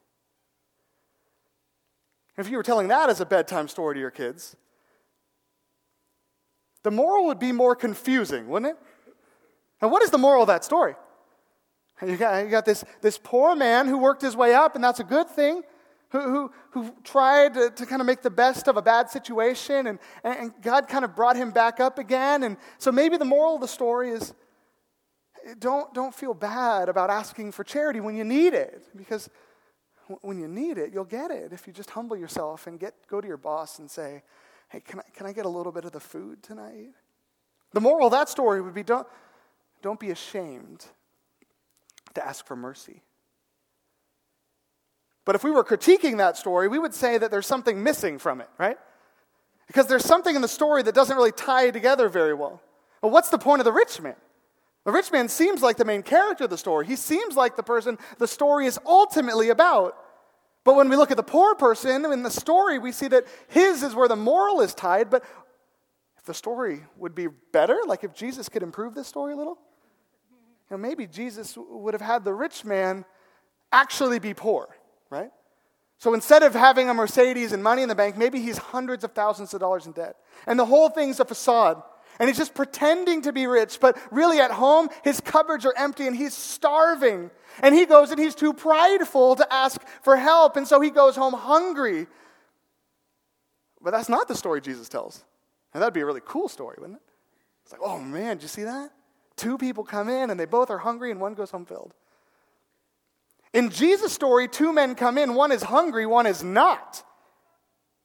If 2.37 2.49
you 2.49 2.57
were 2.57 2.63
telling 2.63 2.87
that 2.87 3.09
as 3.09 3.19
a 3.19 3.25
bedtime 3.25 3.67
story 3.67 3.95
to 3.95 3.99
your 3.99 4.11
kids, 4.11 4.55
the 6.83 6.91
moral 6.91 7.25
would 7.25 7.39
be 7.39 7.51
more 7.51 7.75
confusing, 7.75 8.47
wouldn't 8.47 8.71
it? 8.71 9.13
And 9.81 9.91
what 9.91 10.01
is 10.03 10.09
the 10.11 10.17
moral 10.17 10.43
of 10.43 10.47
that 10.47 10.63
story? 10.63 10.95
You 12.05 12.17
got, 12.17 12.43
you 12.43 12.49
got 12.49 12.65
this, 12.65 12.83
this 13.01 13.19
poor 13.21 13.55
man 13.55 13.87
who 13.87 13.97
worked 13.97 14.21
his 14.21 14.35
way 14.35 14.55
up, 14.55 14.75
and 14.75 14.83
that's 14.83 14.99
a 14.99 15.03
good 15.03 15.29
thing, 15.29 15.61
who, 16.09 16.19
who, 16.19 16.51
who 16.71 16.95
tried 17.03 17.53
to, 17.53 17.69
to 17.69 17.85
kind 17.85 18.01
of 18.01 18.07
make 18.07 18.23
the 18.23 18.31
best 18.31 18.67
of 18.67 18.75
a 18.75 18.81
bad 18.81 19.09
situation, 19.09 19.87
and, 19.87 19.99
and 20.23 20.51
God 20.61 20.87
kind 20.87 21.05
of 21.05 21.15
brought 21.15 21.35
him 21.35 21.51
back 21.51 21.79
up 21.79 21.99
again. 21.99 22.43
And 22.43 22.57
so 22.79 22.91
maybe 22.91 23.17
the 23.17 23.25
moral 23.25 23.55
of 23.55 23.61
the 23.61 23.67
story 23.67 24.09
is 24.09 24.33
eh, 25.45 25.53
don't, 25.59 25.93
don't 25.93 26.13
feel 26.13 26.33
bad 26.33 26.89
about 26.89 27.11
asking 27.11 27.51
for 27.51 27.63
charity 27.63 27.99
when 27.99 28.15
you 28.15 28.23
need 28.23 28.53
it, 28.53 28.83
because 28.97 29.29
when 30.21 30.39
you 30.39 30.47
need 30.47 30.77
it, 30.77 30.93
you'll 30.93 31.03
get 31.03 31.31
it 31.31 31.53
if 31.53 31.67
you 31.67 31.73
just 31.73 31.89
humble 31.91 32.17
yourself 32.17 32.67
and 32.67 32.79
get, 32.79 32.93
go 33.07 33.21
to 33.21 33.27
your 33.27 33.37
boss 33.37 33.79
and 33.79 33.89
say, 33.89 34.23
hey, 34.69 34.79
can 34.79 34.99
I, 34.99 35.03
can 35.13 35.25
I 35.25 35.33
get 35.33 35.45
a 35.45 35.49
little 35.49 35.71
bit 35.71 35.85
of 35.85 35.91
the 35.91 35.99
food 35.99 36.43
tonight? 36.43 36.89
The 37.73 37.81
moral 37.81 38.07
of 38.07 38.11
that 38.11 38.29
story 38.29 38.61
would 38.61 38.73
be 38.73 38.83
don't, 38.83 39.07
don't 39.81 39.99
be 39.99 40.11
ashamed 40.11 40.85
to 42.13 42.25
ask 42.25 42.45
for 42.45 42.55
mercy. 42.55 43.01
But 45.25 45.35
if 45.35 45.43
we 45.43 45.51
were 45.51 45.63
critiquing 45.63 46.17
that 46.17 46.37
story, 46.37 46.67
we 46.67 46.79
would 46.79 46.93
say 46.93 47.17
that 47.17 47.31
there's 47.31 47.47
something 47.47 47.81
missing 47.83 48.17
from 48.17 48.41
it, 48.41 48.49
right? 48.57 48.77
Because 49.67 49.87
there's 49.87 50.03
something 50.03 50.35
in 50.35 50.41
the 50.41 50.47
story 50.47 50.83
that 50.83 50.95
doesn't 50.95 51.15
really 51.15 51.31
tie 51.31 51.69
together 51.71 52.09
very 52.09 52.33
well. 52.33 52.61
Well, 53.01 53.11
what's 53.11 53.29
the 53.29 53.37
point 53.37 53.61
of 53.61 53.65
the 53.65 53.71
rich 53.71 54.01
man? 54.01 54.15
The 54.83 54.91
rich 54.91 55.11
man 55.11 55.29
seems 55.29 55.61
like 55.61 55.77
the 55.77 55.85
main 55.85 56.01
character 56.01 56.45
of 56.45 56.49
the 56.49 56.57
story. 56.57 56.87
He 56.87 56.95
seems 56.95 57.35
like 57.35 57.55
the 57.55 57.63
person 57.63 57.99
the 58.17 58.27
story 58.27 58.65
is 58.65 58.79
ultimately 58.85 59.49
about. 59.49 59.95
But 60.63 60.75
when 60.75 60.89
we 60.89 60.95
look 60.95 61.11
at 61.11 61.17
the 61.17 61.23
poor 61.23 61.55
person 61.55 62.05
in 62.05 62.23
the 62.23 62.29
story, 62.29 62.77
we 62.77 62.91
see 62.91 63.07
that 63.07 63.25
his 63.47 63.81
is 63.83 63.95
where 63.95 64.07
the 64.07 64.15
moral 64.15 64.61
is 64.61 64.73
tied. 64.73 65.09
But 65.09 65.23
if 66.17 66.23
the 66.23 66.33
story 66.33 66.83
would 66.97 67.15
be 67.15 67.27
better, 67.51 67.79
like 67.87 68.03
if 68.03 68.13
Jesus 68.13 68.47
could 68.47 68.61
improve 68.61 68.93
this 68.93 69.07
story 69.07 69.33
a 69.33 69.35
little, 69.35 69.57
you 70.69 70.77
know, 70.77 70.77
maybe 70.77 71.07
Jesus 71.07 71.57
would 71.57 71.93
have 71.93 72.01
had 72.01 72.23
the 72.23 72.33
rich 72.33 72.63
man 72.63 73.05
actually 73.71 74.19
be 74.19 74.33
poor, 74.33 74.69
right? 75.09 75.31
So 75.97 76.13
instead 76.13 76.43
of 76.43 76.53
having 76.53 76.89
a 76.89 76.93
Mercedes 76.93 77.51
and 77.51 77.63
money 77.63 77.81
in 77.83 77.89
the 77.89 77.95
bank, 77.95 78.17
maybe 78.17 78.39
he's 78.39 78.57
hundreds 78.57 79.03
of 79.03 79.13
thousands 79.13 79.53
of 79.53 79.59
dollars 79.59 79.85
in 79.85 79.91
debt. 79.91 80.15
And 80.47 80.59
the 80.59 80.65
whole 80.65 80.89
thing's 80.89 81.19
a 81.19 81.25
facade. 81.25 81.81
And 82.19 82.29
he's 82.29 82.37
just 82.37 82.53
pretending 82.53 83.23
to 83.23 83.33
be 83.33 83.47
rich, 83.47 83.79
but 83.79 83.97
really 84.11 84.39
at 84.39 84.51
home, 84.51 84.89
his 85.03 85.19
cupboards 85.19 85.65
are 85.65 85.73
empty 85.75 86.07
and 86.07 86.15
he's 86.15 86.35
starving. 86.35 87.31
And 87.61 87.73
he 87.73 87.85
goes 87.85 88.11
and 88.11 88.19
he's 88.19 88.35
too 88.35 88.53
prideful 88.53 89.35
to 89.37 89.53
ask 89.53 89.81
for 90.03 90.15
help, 90.15 90.55
and 90.55 90.67
so 90.67 90.79
he 90.79 90.89
goes 90.89 91.15
home 91.15 91.33
hungry. 91.33 92.07
But 93.81 93.91
that's 93.91 94.09
not 94.09 94.27
the 94.27 94.35
story 94.35 94.61
Jesus 94.61 94.87
tells. 94.87 95.23
And 95.73 95.81
that'd 95.81 95.93
be 95.93 96.01
a 96.01 96.05
really 96.05 96.21
cool 96.23 96.47
story, 96.47 96.77
wouldn't 96.79 96.97
it? 96.97 97.03
It's 97.63 97.71
like, 97.71 97.81
oh 97.83 97.99
man, 97.99 98.37
did 98.37 98.43
you 98.43 98.49
see 98.49 98.63
that? 98.63 98.91
Two 99.35 99.57
people 99.57 99.83
come 99.83 100.09
in 100.09 100.29
and 100.29 100.39
they 100.39 100.45
both 100.45 100.69
are 100.69 100.77
hungry, 100.77 101.11
and 101.11 101.19
one 101.19 101.33
goes 101.33 101.51
home 101.51 101.65
filled. 101.65 101.93
In 103.53 103.69
Jesus' 103.69 104.13
story, 104.13 104.47
two 104.47 104.71
men 104.71 104.95
come 104.95 105.17
in, 105.17 105.33
one 105.33 105.51
is 105.51 105.63
hungry, 105.63 106.05
one 106.05 106.25
is 106.25 106.43
not. 106.43 107.03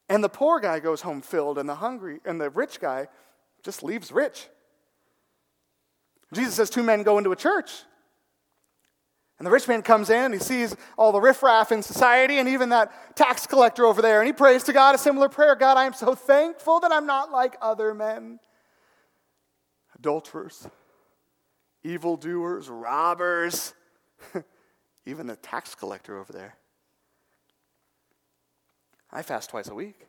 And 0.09 0.23
the 0.23 0.29
poor 0.29 0.61
guy 0.61 0.81
goes 0.81 1.03
home 1.03 1.21
filled, 1.21 1.59
and 1.59 1.69
the 1.69 1.75
hungry 1.77 2.21
and 2.25 2.41
the 2.41 2.51
rich 2.51 2.81
guy 2.81 3.09
just 3.67 3.83
leaves 3.83 4.13
rich. 4.13 4.49
Jesus 6.33 6.55
says 6.55 6.71
two 6.71 6.85
men 6.85 7.03
go 7.03 7.19
into 7.19 7.33
a 7.33 7.37
church. 7.37 7.73
And 9.39 9.47
the 9.47 9.51
rich 9.51 9.69
man 9.69 9.83
comes 9.83 10.09
in, 10.09 10.33
he 10.33 10.39
sees 10.39 10.75
all 10.97 11.13
the 11.13 11.21
riffraff 11.21 11.71
in 11.73 11.83
society 11.83 12.39
and 12.39 12.49
even 12.49 12.71
that 12.71 13.17
tax 13.17 13.47
collector 13.47 13.85
over 13.85 14.01
there, 14.01 14.21
and 14.21 14.27
he 14.27 14.33
prays 14.33 14.63
to 14.63 14.73
God 14.73 14.95
a 14.95 14.99
similar 14.99 15.29
prayer 15.29 15.55
God, 15.55 15.77
I 15.77 15.85
am 15.85 15.93
so 15.93 16.15
thankful 16.15 16.81
that 16.81 16.93
I'm 16.93 17.07
not 17.07 17.31
like 17.31 17.57
other 17.61 17.93
men. 17.93 18.39
Adulterers, 19.97 20.67
evildoers, 21.83 22.71
robbers, 22.71 23.75
even 25.07 25.27
the 25.27 25.37
tax 25.37 25.75
collector 25.75 26.19
over 26.19 26.33
there. 26.33 26.57
I 29.13 29.23
fast 29.23 29.51
twice 29.51 29.69
a 29.69 29.75
week. 29.75 30.07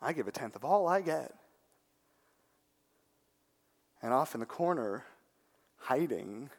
I 0.00 0.12
give 0.14 0.26
a 0.26 0.32
tenth 0.32 0.56
of 0.56 0.64
all 0.64 0.88
I 0.88 1.00
get. 1.00 1.32
And 4.04 4.12
off 4.12 4.34
in 4.34 4.40
the 4.40 4.46
corner, 4.46 5.02
hiding, 5.78 6.50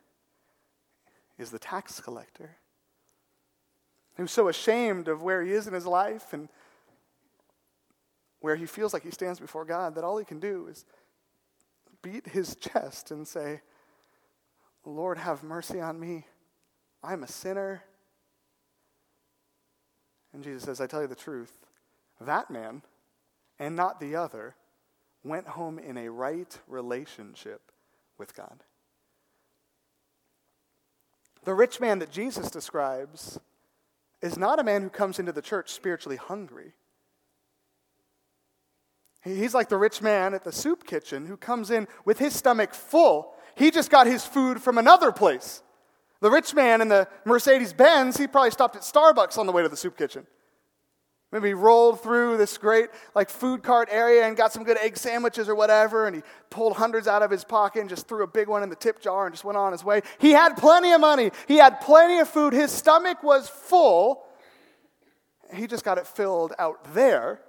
is 1.37 1.51
the 1.51 1.59
tax 1.59 1.99
collector 1.99 2.57
who's 4.15 4.31
so 4.31 4.47
ashamed 4.47 5.07
of 5.07 5.21
where 5.21 5.43
he 5.43 5.51
is 5.51 5.67
in 5.67 5.73
his 5.73 5.85
life 5.85 6.33
and 6.33 6.49
where 8.39 8.55
he 8.55 8.65
feels 8.65 8.93
like 8.93 9.03
he 9.03 9.11
stands 9.11 9.39
before 9.39 9.63
God 9.63 9.93
that 9.93 10.03
all 10.03 10.17
he 10.17 10.25
can 10.25 10.39
do 10.39 10.65
is 10.71 10.85
beat 12.01 12.25
his 12.29 12.55
chest 12.55 13.11
and 13.11 13.27
say, 13.27 13.61
Lord, 14.83 15.19
have 15.19 15.43
mercy 15.43 15.79
on 15.79 15.99
me. 15.99 16.25
I'm 17.03 17.21
a 17.21 17.27
sinner. 17.27 17.83
And 20.33 20.43
Jesus 20.43 20.63
says, 20.63 20.81
I 20.81 20.87
tell 20.87 21.03
you 21.03 21.07
the 21.07 21.13
truth. 21.13 21.53
That 22.19 22.49
man, 22.49 22.81
and 23.59 23.75
not 23.75 23.99
the 23.99 24.15
other, 24.15 24.55
went 25.25 25.47
home 25.47 25.79
in 25.79 25.97
a 25.97 26.09
right 26.09 26.59
relationship 26.67 27.71
with 28.17 28.35
God. 28.35 28.63
The 31.43 31.53
rich 31.53 31.79
man 31.79 31.99
that 31.99 32.11
Jesus 32.11 32.49
describes 32.49 33.39
is 34.21 34.37
not 34.37 34.59
a 34.59 34.63
man 34.63 34.81
who 34.81 34.89
comes 34.89 35.19
into 35.19 35.31
the 35.31 35.41
church 35.41 35.71
spiritually 35.71 36.17
hungry. 36.17 36.73
He's 39.23 39.55
like 39.55 39.69
the 39.69 39.77
rich 39.77 40.01
man 40.01 40.33
at 40.35 40.43
the 40.43 40.51
soup 40.51 40.85
kitchen 40.85 41.25
who 41.25 41.37
comes 41.37 41.71
in 41.71 41.87
with 42.05 42.19
his 42.19 42.35
stomach 42.35 42.73
full. 42.73 43.33
He 43.55 43.71
just 43.71 43.89
got 43.89 44.05
his 44.05 44.25
food 44.25 44.61
from 44.61 44.77
another 44.77 45.11
place. 45.11 45.63
The 46.21 46.29
rich 46.29 46.53
man 46.53 46.81
in 46.81 46.87
the 46.89 47.07
Mercedes 47.25 47.73
Benz, 47.73 48.17
he 48.17 48.27
probably 48.27 48.51
stopped 48.51 48.75
at 48.75 48.83
Starbucks 48.83 49.37
on 49.37 49.47
the 49.47 49.51
way 49.51 49.63
to 49.63 49.69
the 49.69 49.77
soup 49.77 49.97
kitchen. 49.97 50.27
Maybe 51.31 51.49
he 51.49 51.53
rolled 51.53 52.01
through 52.01 52.37
this 52.37 52.57
great 52.57 52.89
like 53.13 53.29
food 53.29 53.63
cart 53.63 53.89
area 53.91 54.25
and 54.25 54.37
got 54.37 54.53
some 54.53 54.63
good 54.63 54.77
egg 54.77 54.95
sandwiches 54.95 55.49
or 55.49 55.55
whatever, 55.55 56.07
and 56.07 56.15
he 56.15 56.21
pulled 56.49 56.77
hundreds 56.77 57.07
out 57.07 57.23
of 57.23 57.31
his 57.31 57.43
pocket 57.43 57.81
and 57.81 57.89
just 57.89 58.07
threw 58.07 58.23
a 58.23 58.27
big 58.27 58.47
one 58.47 58.63
in 58.63 58.69
the 58.69 58.75
tip 58.75 59.01
jar 59.01 59.25
and 59.25 59.33
just 59.33 59.43
went 59.43 59.57
on 59.57 59.71
his 59.71 59.83
way. 59.83 60.01
He 60.19 60.31
had 60.31 60.55
plenty 60.55 60.91
of 60.91 61.01
money. 61.01 61.31
He 61.47 61.57
had 61.57 61.81
plenty 61.81 62.19
of 62.19 62.29
food. 62.29 62.53
His 62.53 62.71
stomach 62.71 63.21
was 63.23 63.49
full. 63.49 64.23
He 65.53 65.67
just 65.67 65.83
got 65.83 65.97
it 65.97 66.07
filled 66.07 66.53
out 66.57 66.93
there. 66.93 67.41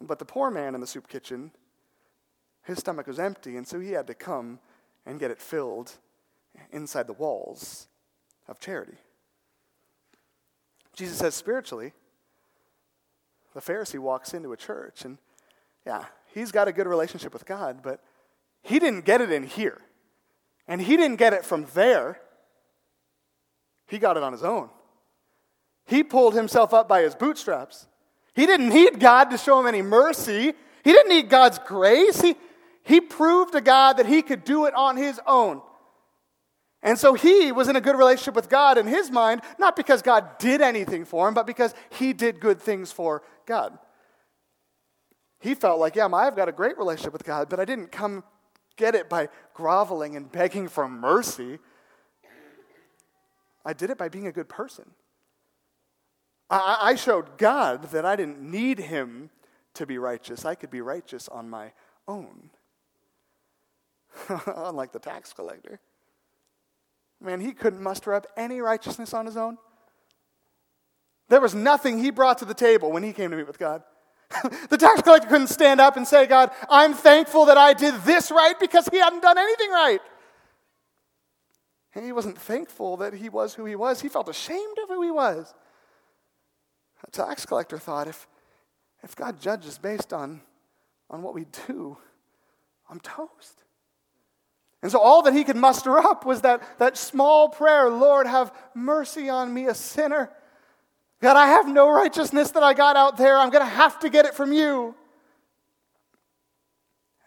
But 0.00 0.18
the 0.18 0.24
poor 0.24 0.50
man 0.50 0.74
in 0.74 0.80
the 0.80 0.86
soup 0.86 1.08
kitchen, 1.08 1.52
his 2.62 2.78
stomach 2.78 3.06
was 3.06 3.18
empty, 3.18 3.56
and 3.56 3.66
so 3.66 3.78
he 3.78 3.92
had 3.92 4.06
to 4.08 4.14
come 4.14 4.58
and 5.06 5.20
get 5.20 5.30
it 5.30 5.40
filled 5.40 5.92
inside 6.72 7.06
the 7.06 7.12
walls 7.12 7.86
of 8.48 8.58
charity. 8.58 8.96
Jesus 10.94 11.18
says 11.18 11.34
spiritually, 11.34 11.92
the 13.54 13.60
Pharisee 13.60 13.98
walks 13.98 14.34
into 14.34 14.52
a 14.52 14.56
church 14.56 15.04
and, 15.04 15.18
yeah, 15.86 16.04
he's 16.32 16.52
got 16.52 16.68
a 16.68 16.72
good 16.72 16.86
relationship 16.86 17.32
with 17.32 17.46
God, 17.46 17.80
but 17.82 18.00
he 18.62 18.78
didn't 18.78 19.04
get 19.04 19.20
it 19.20 19.30
in 19.30 19.44
here. 19.44 19.80
And 20.66 20.80
he 20.80 20.96
didn't 20.96 21.16
get 21.16 21.32
it 21.32 21.44
from 21.44 21.66
there. 21.74 22.18
He 23.86 23.98
got 23.98 24.16
it 24.16 24.22
on 24.22 24.32
his 24.32 24.42
own. 24.42 24.70
He 25.86 26.02
pulled 26.02 26.34
himself 26.34 26.72
up 26.72 26.88
by 26.88 27.02
his 27.02 27.14
bootstraps. 27.14 27.86
He 28.34 28.46
didn't 28.46 28.70
need 28.70 28.98
God 28.98 29.30
to 29.30 29.38
show 29.38 29.60
him 29.60 29.66
any 29.66 29.82
mercy. 29.82 30.54
He 30.82 30.92
didn't 30.92 31.10
need 31.10 31.28
God's 31.28 31.58
grace. 31.58 32.20
He, 32.20 32.36
he 32.82 33.00
proved 33.00 33.52
to 33.52 33.60
God 33.60 33.98
that 33.98 34.06
he 34.06 34.22
could 34.22 34.44
do 34.44 34.64
it 34.64 34.74
on 34.74 34.96
his 34.96 35.20
own. 35.26 35.60
And 36.84 36.98
so 36.98 37.14
he 37.14 37.50
was 37.50 37.68
in 37.68 37.76
a 37.76 37.80
good 37.80 37.96
relationship 37.96 38.34
with 38.34 38.50
God 38.50 38.76
in 38.76 38.86
his 38.86 39.10
mind, 39.10 39.40
not 39.58 39.74
because 39.74 40.02
God 40.02 40.38
did 40.38 40.60
anything 40.60 41.06
for 41.06 41.26
him, 41.26 41.32
but 41.32 41.46
because 41.46 41.74
he 41.88 42.12
did 42.12 42.40
good 42.40 42.60
things 42.60 42.92
for 42.92 43.22
God. 43.46 43.78
He 45.40 45.54
felt 45.54 45.80
like, 45.80 45.96
yeah, 45.96 46.06
I've 46.06 46.36
got 46.36 46.50
a 46.50 46.52
great 46.52 46.76
relationship 46.76 47.14
with 47.14 47.24
God, 47.24 47.48
but 47.48 47.58
I 47.58 47.64
didn't 47.64 47.90
come 47.90 48.22
get 48.76 48.94
it 48.94 49.08
by 49.08 49.30
groveling 49.54 50.14
and 50.14 50.30
begging 50.30 50.68
for 50.68 50.86
mercy. 50.86 51.58
I 53.64 53.72
did 53.72 53.88
it 53.88 53.96
by 53.96 54.10
being 54.10 54.26
a 54.26 54.32
good 54.32 54.50
person. 54.50 54.90
I, 56.50 56.78
I 56.80 56.94
showed 56.96 57.38
God 57.38 57.84
that 57.92 58.04
I 58.04 58.14
didn't 58.14 58.42
need 58.42 58.78
him 58.78 59.30
to 59.72 59.86
be 59.86 59.96
righteous, 59.96 60.44
I 60.44 60.54
could 60.54 60.70
be 60.70 60.82
righteous 60.82 61.28
on 61.28 61.48
my 61.48 61.72
own. 62.06 62.50
Unlike 64.46 64.92
the 64.92 64.98
tax 64.98 65.32
collector. 65.32 65.80
Man, 67.24 67.40
he 67.40 67.52
couldn't 67.52 67.82
muster 67.82 68.12
up 68.12 68.26
any 68.36 68.60
righteousness 68.60 69.14
on 69.14 69.24
his 69.24 69.36
own. 69.36 69.56
There 71.28 71.40
was 71.40 71.54
nothing 71.54 71.98
he 71.98 72.10
brought 72.10 72.38
to 72.38 72.44
the 72.44 72.54
table 72.54 72.92
when 72.92 73.02
he 73.02 73.12
came 73.14 73.30
to 73.30 73.36
meet 73.36 73.46
with 73.46 73.58
God. 73.58 73.82
the 74.68 74.76
tax 74.76 75.00
collector 75.02 75.28
couldn't 75.28 75.46
stand 75.46 75.80
up 75.80 75.96
and 75.96 76.06
say, 76.06 76.26
God, 76.26 76.50
I'm 76.68 76.92
thankful 76.92 77.46
that 77.46 77.56
I 77.56 77.72
did 77.72 77.94
this 78.02 78.30
right 78.30 78.58
because 78.60 78.88
he 78.88 78.98
hadn't 78.98 79.22
done 79.22 79.38
anything 79.38 79.70
right. 79.70 80.00
And 81.94 82.04
he 82.04 82.12
wasn't 82.12 82.38
thankful 82.38 82.98
that 82.98 83.14
he 83.14 83.28
was 83.28 83.54
who 83.54 83.64
he 83.64 83.76
was. 83.76 84.00
He 84.00 84.08
felt 84.08 84.28
ashamed 84.28 84.78
of 84.82 84.88
who 84.88 85.02
he 85.02 85.10
was. 85.10 85.54
A 87.06 87.10
tax 87.10 87.46
collector 87.46 87.78
thought 87.78 88.08
if, 88.08 88.26
if 89.02 89.14
God 89.14 89.40
judges 89.40 89.78
based 89.78 90.12
on, 90.12 90.42
on 91.08 91.22
what 91.22 91.34
we 91.34 91.46
do, 91.66 91.96
I'm 92.90 93.00
toast. 93.00 93.62
And 94.84 94.92
so 94.92 94.98
all 94.98 95.22
that 95.22 95.32
he 95.32 95.44
could 95.44 95.56
muster 95.56 95.96
up 95.96 96.26
was 96.26 96.42
that, 96.42 96.62
that 96.78 96.98
small 96.98 97.48
prayer 97.48 97.88
Lord, 97.88 98.26
have 98.26 98.52
mercy 98.74 99.30
on 99.30 99.52
me, 99.52 99.66
a 99.66 99.74
sinner. 99.74 100.30
God, 101.22 101.38
I 101.38 101.46
have 101.46 101.66
no 101.66 101.90
righteousness 101.90 102.50
that 102.50 102.62
I 102.62 102.74
got 102.74 102.94
out 102.94 103.16
there. 103.16 103.38
I'm 103.38 103.48
going 103.48 103.64
to 103.64 103.70
have 103.70 103.98
to 104.00 104.10
get 104.10 104.26
it 104.26 104.34
from 104.34 104.52
you. 104.52 104.94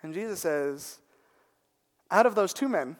And 0.03 0.13
Jesus 0.13 0.41
says, 0.41 0.99
out 2.11 2.27
of 2.27 2.35
those 2.35 2.53
two 2.53 2.69
men, 2.69 2.95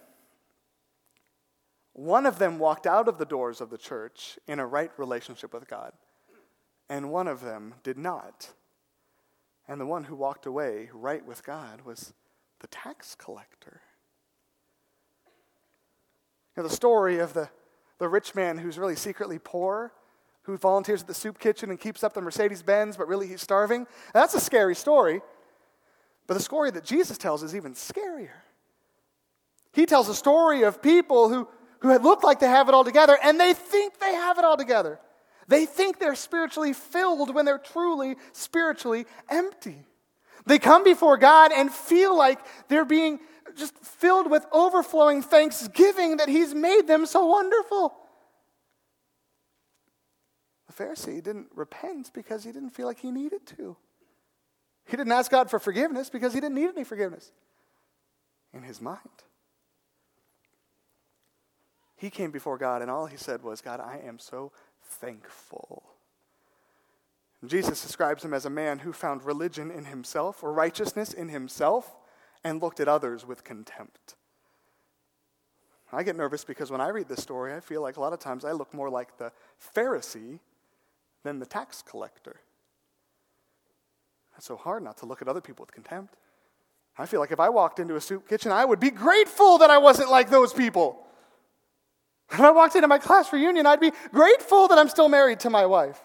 one 1.94 2.26
of 2.26 2.40
them 2.40 2.58
walked 2.58 2.88
out 2.88 3.08
of 3.08 3.20
the 3.20 3.26
doors 3.26 3.62
of 3.62 3.70
the 3.70 3.78
church 3.78 4.40
in 4.48 4.58
a 4.58 4.66
right 4.66 4.90
relationship 4.98 5.54
with 5.54 5.68
God, 5.68 5.94
and 6.90 7.12
one 7.12 7.28
of 7.28 7.42
them 7.42 7.76
did 7.84 8.00
not. 8.00 8.50
And 9.68 9.80
the 9.80 9.86
one 9.86 10.06
who 10.06 10.16
walked 10.16 10.48
away 10.48 10.90
right 10.92 11.24
with 11.24 11.46
God 11.46 11.82
was 11.82 12.16
the 12.60 12.68
tax 12.68 13.14
collector 13.14 13.82
know, 16.58 16.68
the 16.68 16.76
story 16.76 17.20
of 17.20 17.34
the, 17.34 17.50
the 18.00 18.08
rich 18.08 18.36
man 18.36 18.58
who's 18.58 18.78
really 18.78 18.96
secretly 18.96 19.40
poor, 19.40 19.94
who 20.44 20.58
volunteers 20.58 21.02
at 21.02 21.08
the 21.08 21.14
soup 21.14 21.40
kitchen 21.40 21.70
and 21.70 21.80
keeps 21.80 22.04
up 22.04 22.14
the 22.14 22.22
Mercedes 22.22 22.64
Benz, 22.64 22.98
but 22.98 23.08
really 23.08 23.28
he's 23.28 23.42
starving. 23.42 23.86
That's 24.14 24.34
a 24.34 24.40
scary 24.40 24.76
story. 24.76 25.22
But 26.26 26.34
the 26.36 26.44
story 26.44 26.72
that 26.72 26.84
Jesus 26.84 27.18
tells 27.18 27.44
is 27.44 27.56
even 27.56 27.74
scarier. 27.74 28.42
He 29.74 29.86
tells 29.86 30.10
a 30.10 30.16
story 30.16 30.64
of 30.64 30.82
people 30.82 31.30
who, 31.30 31.48
who 31.80 31.98
look 32.00 32.24
like 32.24 32.40
they 32.40 32.48
have 32.48 32.68
it 32.68 32.74
all 32.74 32.84
together, 32.84 33.18
and 33.24 33.40
they 33.40 33.54
think 33.54 34.00
they 34.00 34.14
have 34.14 34.38
it 34.38 34.44
all 34.44 34.58
together. 34.58 35.00
They 35.48 35.66
think 35.66 36.00
they're 36.00 36.16
spiritually 36.16 36.74
filled 36.74 37.34
when 37.34 37.46
they're 37.46 37.58
truly 37.58 38.16
spiritually 38.34 39.06
empty. 39.30 39.86
They 40.46 40.60
come 40.60 40.84
before 40.84 41.18
God 41.18 41.52
and 41.54 41.72
feel 41.72 42.18
like 42.18 42.40
they're 42.70 42.86
being 42.86 43.20
just 43.58 43.78
filled 43.80 44.30
with 44.30 44.46
overflowing 44.52 45.22
thanksgiving 45.22 46.18
that 46.18 46.30
He's 46.30 46.54
made 46.54 46.88
them 46.88 47.06
so 47.06 47.26
wonderful. 47.26 47.94
The 50.68 50.84
Pharisee 50.84 51.24
didn't 51.24 51.48
repent 51.56 52.12
because 52.14 52.44
he 52.44 52.52
didn't 52.52 52.72
feel 52.72 52.86
like 52.86 53.00
he 53.00 53.12
needed 53.12 53.46
to. 53.58 53.76
He 54.86 54.96
didn't 54.96 55.12
ask 55.12 55.32
God 55.32 55.50
for 55.50 55.60
forgiveness 55.60 56.10
because 56.10 56.34
he 56.34 56.40
didn't 56.40 56.56
need 56.56 56.70
any 56.70 56.84
forgiveness 56.84 57.32
in 58.54 58.64
his 58.64 58.82
mind. 58.82 59.00
He 61.96 62.10
came 62.10 62.32
before 62.32 62.58
God, 62.58 62.82
and 62.82 62.92
all 62.92 63.08
he 63.08 63.18
said 63.18 63.44
was, 63.44 63.60
God, 63.60 63.80
I 63.80 64.00
am 64.06 64.20
so 64.20 64.52
thankful. 64.84 65.84
Jesus 67.46 67.82
describes 67.82 68.24
him 68.24 68.34
as 68.34 68.46
a 68.46 68.50
man 68.50 68.80
who 68.80 68.94
found 68.94 69.24
religion 69.24 69.72
in 69.72 69.86
himself 69.86 70.44
or 70.44 70.52
righteousness 70.52 71.14
in 71.14 71.30
himself 71.30 71.96
and 72.44 72.62
looked 72.62 72.80
at 72.80 72.88
others 72.88 73.26
with 73.26 73.44
contempt. 73.44 74.16
I 75.92 76.04
get 76.04 76.16
nervous 76.16 76.44
because 76.44 76.70
when 76.70 76.82
I 76.82 76.90
read 76.90 77.08
this 77.08 77.22
story, 77.22 77.54
I 77.54 77.60
feel 77.60 77.82
like 77.82 77.98
a 77.98 78.02
lot 78.02 78.14
of 78.14 78.20
times 78.20 78.44
I 78.44 78.52
look 78.52 78.74
more 78.74 78.90
like 78.90 79.18
the 79.18 79.32
Pharisee 79.76 80.40
than 81.24 81.40
the 81.40 81.46
tax 81.46 81.82
collector. 81.82 82.42
It's 84.36 84.46
so 84.46 84.58
hard 84.58 84.84
not 84.84 84.98
to 84.98 85.06
look 85.06 85.22
at 85.22 85.28
other 85.28 85.42
people 85.42 85.64
with 85.64 85.74
contempt. 85.74 86.16
I 86.98 87.06
feel 87.06 87.20
like 87.20 87.32
if 87.32 87.40
I 87.40 87.50
walked 87.50 87.80
into 87.80 87.96
a 87.96 88.02
soup 88.02 88.28
kitchen, 88.28 88.52
I 88.52 88.66
would 88.66 88.80
be 88.80 88.92
grateful 88.92 89.60
that 89.60 89.70
I 89.70 89.78
wasn't 89.78 90.12
like 90.12 90.30
those 90.30 90.52
people. 90.52 91.06
If 92.32 92.40
I 92.40 92.52
walked 92.52 92.76
into 92.76 92.88
my 92.88 92.98
class 92.98 93.32
reunion, 93.32 93.66
I'd 93.66 93.80
be 93.80 93.94
grateful 94.12 94.68
that 94.68 94.78
I'm 94.78 94.90
still 94.90 95.08
married 95.08 95.40
to 95.42 95.50
my 95.50 95.66
wife. 95.66 96.00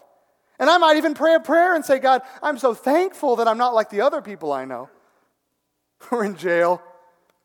And 0.59 0.69
I 0.69 0.77
might 0.77 0.97
even 0.97 1.13
pray 1.13 1.35
a 1.35 1.39
prayer 1.39 1.75
and 1.75 1.83
say, 1.83 1.99
God, 1.99 2.21
I'm 2.41 2.57
so 2.57 2.73
thankful 2.73 3.35
that 3.37 3.47
I'm 3.47 3.57
not 3.57 3.73
like 3.73 3.89
the 3.89 4.01
other 4.01 4.21
people 4.21 4.53
I 4.53 4.65
know 4.65 4.89
are 6.11 6.23
in 6.23 6.35
jail, 6.35 6.81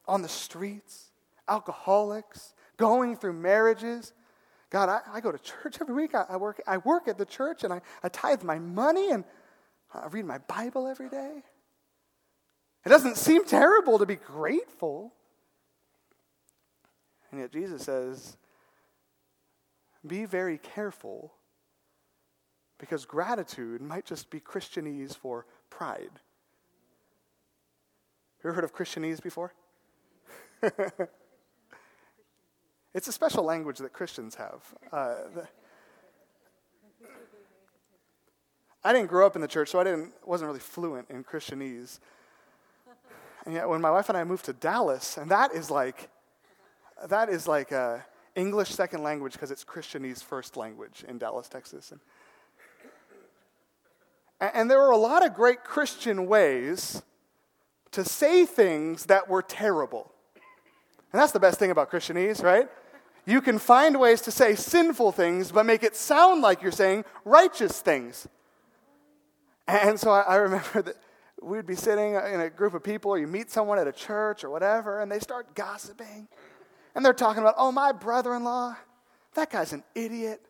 on 0.06 0.22
the 0.22 0.28
streets, 0.28 1.10
alcoholics, 1.48 2.54
going 2.76 3.16
through 3.16 3.34
marriages. 3.34 4.12
God, 4.70 4.88
I, 4.88 5.00
I 5.12 5.20
go 5.20 5.32
to 5.32 5.38
church 5.38 5.78
every 5.80 5.94
week. 5.94 6.14
I, 6.14 6.24
I, 6.28 6.36
work, 6.36 6.60
I 6.66 6.78
work 6.78 7.08
at 7.08 7.18
the 7.18 7.24
church 7.24 7.64
and 7.64 7.72
I, 7.72 7.80
I 8.02 8.08
tithe 8.08 8.42
my 8.42 8.58
money 8.58 9.10
and 9.10 9.24
I 9.92 10.06
read 10.08 10.24
my 10.24 10.38
Bible 10.38 10.86
every 10.86 11.08
day. 11.08 11.42
It 12.84 12.88
doesn't 12.88 13.16
seem 13.16 13.44
terrible 13.44 13.98
to 13.98 14.06
be 14.06 14.16
grateful. 14.16 15.12
And 17.30 17.40
yet 17.40 17.52
Jesus 17.52 17.82
says, 17.82 18.36
be 20.06 20.24
very 20.24 20.58
careful 20.58 21.34
because 22.78 23.04
gratitude 23.04 23.80
might 23.80 24.06
just 24.06 24.30
be 24.30 24.40
Christianese 24.40 25.16
for 25.16 25.46
pride. 25.70 26.20
Ever 28.44 28.54
heard 28.54 28.64
of 28.64 28.74
Christianese 28.74 29.22
before? 29.22 29.52
it's 32.94 33.08
a 33.08 33.12
special 33.12 33.44
language 33.44 33.78
that 33.78 33.92
Christians 33.92 34.36
have. 34.36 34.74
Uh, 34.92 35.14
the, 35.34 35.48
I 38.84 38.92
didn't 38.92 39.08
grow 39.08 39.26
up 39.26 39.34
in 39.34 39.42
the 39.42 39.48
church, 39.48 39.70
so 39.70 39.80
I 39.80 39.84
didn't, 39.84 40.12
wasn't 40.24 40.46
really 40.46 40.60
fluent 40.60 41.10
in 41.10 41.24
Christianese. 41.24 41.98
And 43.44 43.54
yet, 43.54 43.68
when 43.68 43.80
my 43.80 43.90
wife 43.90 44.08
and 44.08 44.16
I 44.16 44.24
moved 44.24 44.44
to 44.46 44.52
Dallas, 44.52 45.16
and 45.16 45.30
that 45.30 45.52
is 45.52 45.70
like, 45.70 46.08
that 47.08 47.28
is 47.28 47.48
like 47.48 47.72
uh, 47.72 47.98
English 48.36 48.70
second 48.70 49.02
language 49.02 49.32
because 49.32 49.50
it's 49.50 49.64
Christianese 49.64 50.22
first 50.22 50.56
language 50.56 51.04
in 51.08 51.18
Dallas, 51.18 51.48
Texas. 51.48 51.90
And, 51.90 52.00
and 54.40 54.70
there 54.70 54.78
were 54.78 54.92
a 54.92 54.96
lot 54.96 55.26
of 55.26 55.34
great 55.34 55.64
Christian 55.64 56.26
ways 56.26 57.02
to 57.92 58.04
say 58.04 58.46
things 58.46 59.06
that 59.06 59.28
were 59.28 59.42
terrible. 59.42 60.12
And 61.12 61.20
that's 61.20 61.32
the 61.32 61.40
best 61.40 61.58
thing 61.58 61.70
about 61.70 61.90
Christianese, 61.90 62.42
right? 62.42 62.68
You 63.24 63.40
can 63.40 63.58
find 63.58 63.98
ways 63.98 64.20
to 64.22 64.30
say 64.30 64.54
sinful 64.54 65.12
things, 65.12 65.52
but 65.52 65.66
make 65.66 65.82
it 65.82 65.96
sound 65.96 66.42
like 66.42 66.62
you're 66.62 66.72
saying 66.72 67.04
righteous 67.24 67.80
things. 67.80 68.26
And 69.66 70.00
so 70.00 70.10
I, 70.10 70.20
I 70.20 70.36
remember 70.36 70.82
that 70.82 70.96
we'd 71.42 71.66
be 71.66 71.74
sitting 71.74 72.14
in 72.14 72.40
a 72.40 72.50
group 72.50 72.74
of 72.74 72.82
people, 72.82 73.10
or 73.10 73.18
you 73.18 73.26
meet 73.26 73.50
someone 73.50 73.78
at 73.78 73.86
a 73.86 73.92
church 73.92 74.44
or 74.44 74.50
whatever, 74.50 75.00
and 75.00 75.12
they 75.12 75.18
start 75.18 75.54
gossiping. 75.54 76.28
And 76.94 77.04
they're 77.04 77.12
talking 77.12 77.42
about, 77.42 77.54
oh, 77.58 77.70
my 77.70 77.92
brother 77.92 78.34
in 78.34 78.44
law, 78.44 78.76
that 79.34 79.50
guy's 79.50 79.72
an 79.72 79.84
idiot. 79.94 80.40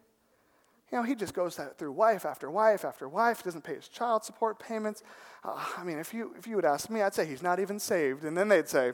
You 0.90 0.98
know, 0.98 1.04
he 1.04 1.14
just 1.14 1.34
goes 1.34 1.60
through 1.76 1.92
wife 1.92 2.24
after 2.24 2.50
wife 2.50 2.84
after 2.84 3.08
wife, 3.08 3.42
doesn't 3.42 3.62
pay 3.62 3.74
his 3.74 3.88
child 3.88 4.24
support 4.24 4.58
payments. 4.58 5.02
Uh, 5.44 5.62
I 5.76 5.84
mean, 5.84 5.98
if 5.98 6.14
you, 6.14 6.34
if 6.38 6.46
you 6.46 6.56
would 6.56 6.64
ask 6.64 6.88
me, 6.88 7.02
I'd 7.02 7.14
say 7.14 7.26
he's 7.26 7.42
not 7.42 7.60
even 7.60 7.78
saved. 7.78 8.24
And 8.24 8.36
then 8.36 8.48
they'd 8.48 8.68
say, 8.68 8.92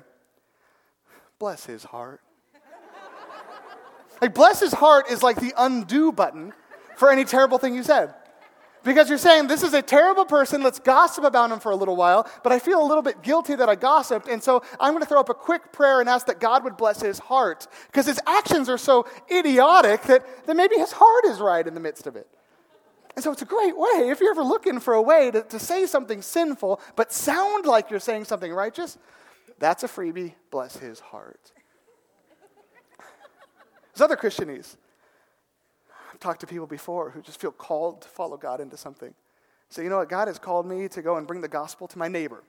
bless 1.38 1.66
his 1.66 1.84
heart. 1.84 2.20
like, 4.20 4.34
bless 4.34 4.58
his 4.58 4.72
heart 4.72 5.08
is 5.08 5.22
like 5.22 5.36
the 5.36 5.54
undo 5.56 6.10
button 6.10 6.52
for 6.96 7.10
any 7.10 7.24
terrible 7.24 7.58
thing 7.58 7.74
you 7.74 7.84
said. 7.84 8.14
Because 8.84 9.08
you're 9.08 9.16
saying, 9.16 9.46
this 9.46 9.62
is 9.62 9.72
a 9.72 9.80
terrible 9.80 10.26
person, 10.26 10.62
let's 10.62 10.78
gossip 10.78 11.24
about 11.24 11.50
him 11.50 11.58
for 11.58 11.72
a 11.72 11.76
little 11.76 11.96
while, 11.96 12.28
but 12.42 12.52
I 12.52 12.58
feel 12.58 12.82
a 12.82 12.86
little 12.86 13.02
bit 13.02 13.22
guilty 13.22 13.54
that 13.54 13.68
I 13.68 13.76
gossiped, 13.76 14.28
and 14.28 14.42
so 14.42 14.62
I'm 14.78 14.92
going 14.92 15.02
to 15.02 15.08
throw 15.08 15.20
up 15.20 15.30
a 15.30 15.34
quick 15.34 15.72
prayer 15.72 16.00
and 16.00 16.08
ask 16.08 16.26
that 16.26 16.38
God 16.38 16.64
would 16.64 16.76
bless 16.76 17.00
his 17.00 17.18
heart. 17.18 17.66
Because 17.86 18.06
his 18.06 18.20
actions 18.26 18.68
are 18.68 18.76
so 18.76 19.06
idiotic 19.32 20.02
that, 20.02 20.46
that 20.46 20.54
maybe 20.54 20.76
his 20.76 20.92
heart 20.92 21.24
is 21.24 21.40
right 21.40 21.66
in 21.66 21.72
the 21.72 21.80
midst 21.80 22.06
of 22.06 22.14
it. 22.14 22.28
And 23.16 23.24
so 23.24 23.32
it's 23.32 23.42
a 23.42 23.46
great 23.46 23.76
way, 23.76 24.10
if 24.10 24.20
you're 24.20 24.32
ever 24.32 24.42
looking 24.42 24.78
for 24.80 24.92
a 24.92 25.02
way 25.02 25.30
to, 25.30 25.42
to 25.42 25.58
say 25.58 25.86
something 25.86 26.20
sinful, 26.20 26.80
but 26.94 27.10
sound 27.10 27.64
like 27.64 27.90
you're 27.90 28.00
saying 28.00 28.24
something 28.24 28.52
righteous, 28.52 28.98
that's 29.58 29.82
a 29.82 29.88
freebie. 29.88 30.34
Bless 30.50 30.76
his 30.76 31.00
heart. 31.00 31.52
There's 33.94 34.02
other 34.02 34.16
Christianese 34.16 34.76
talked 36.18 36.40
to 36.40 36.46
people 36.46 36.66
before 36.66 37.10
who 37.10 37.22
just 37.22 37.40
feel 37.40 37.52
called 37.52 38.02
to 38.02 38.08
follow 38.08 38.36
God 38.36 38.60
into 38.60 38.76
something. 38.76 39.14
Say, 39.68 39.82
you 39.82 39.90
know 39.90 39.98
what? 39.98 40.08
God 40.08 40.28
has 40.28 40.38
called 40.38 40.66
me 40.66 40.88
to 40.88 41.02
go 41.02 41.16
and 41.16 41.26
bring 41.26 41.40
the 41.40 41.48
gospel 41.48 41.88
to 41.88 41.98
my 41.98 42.08
neighbor. 42.08 42.44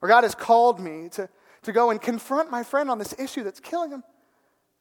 Or 0.00 0.08
God 0.08 0.24
has 0.24 0.34
called 0.34 0.80
me 0.80 1.08
to, 1.10 1.28
to 1.62 1.72
go 1.72 1.90
and 1.90 2.00
confront 2.00 2.50
my 2.50 2.62
friend 2.62 2.90
on 2.90 2.98
this 2.98 3.14
issue 3.18 3.44
that's 3.44 3.60
killing 3.60 3.90
him. 3.90 4.02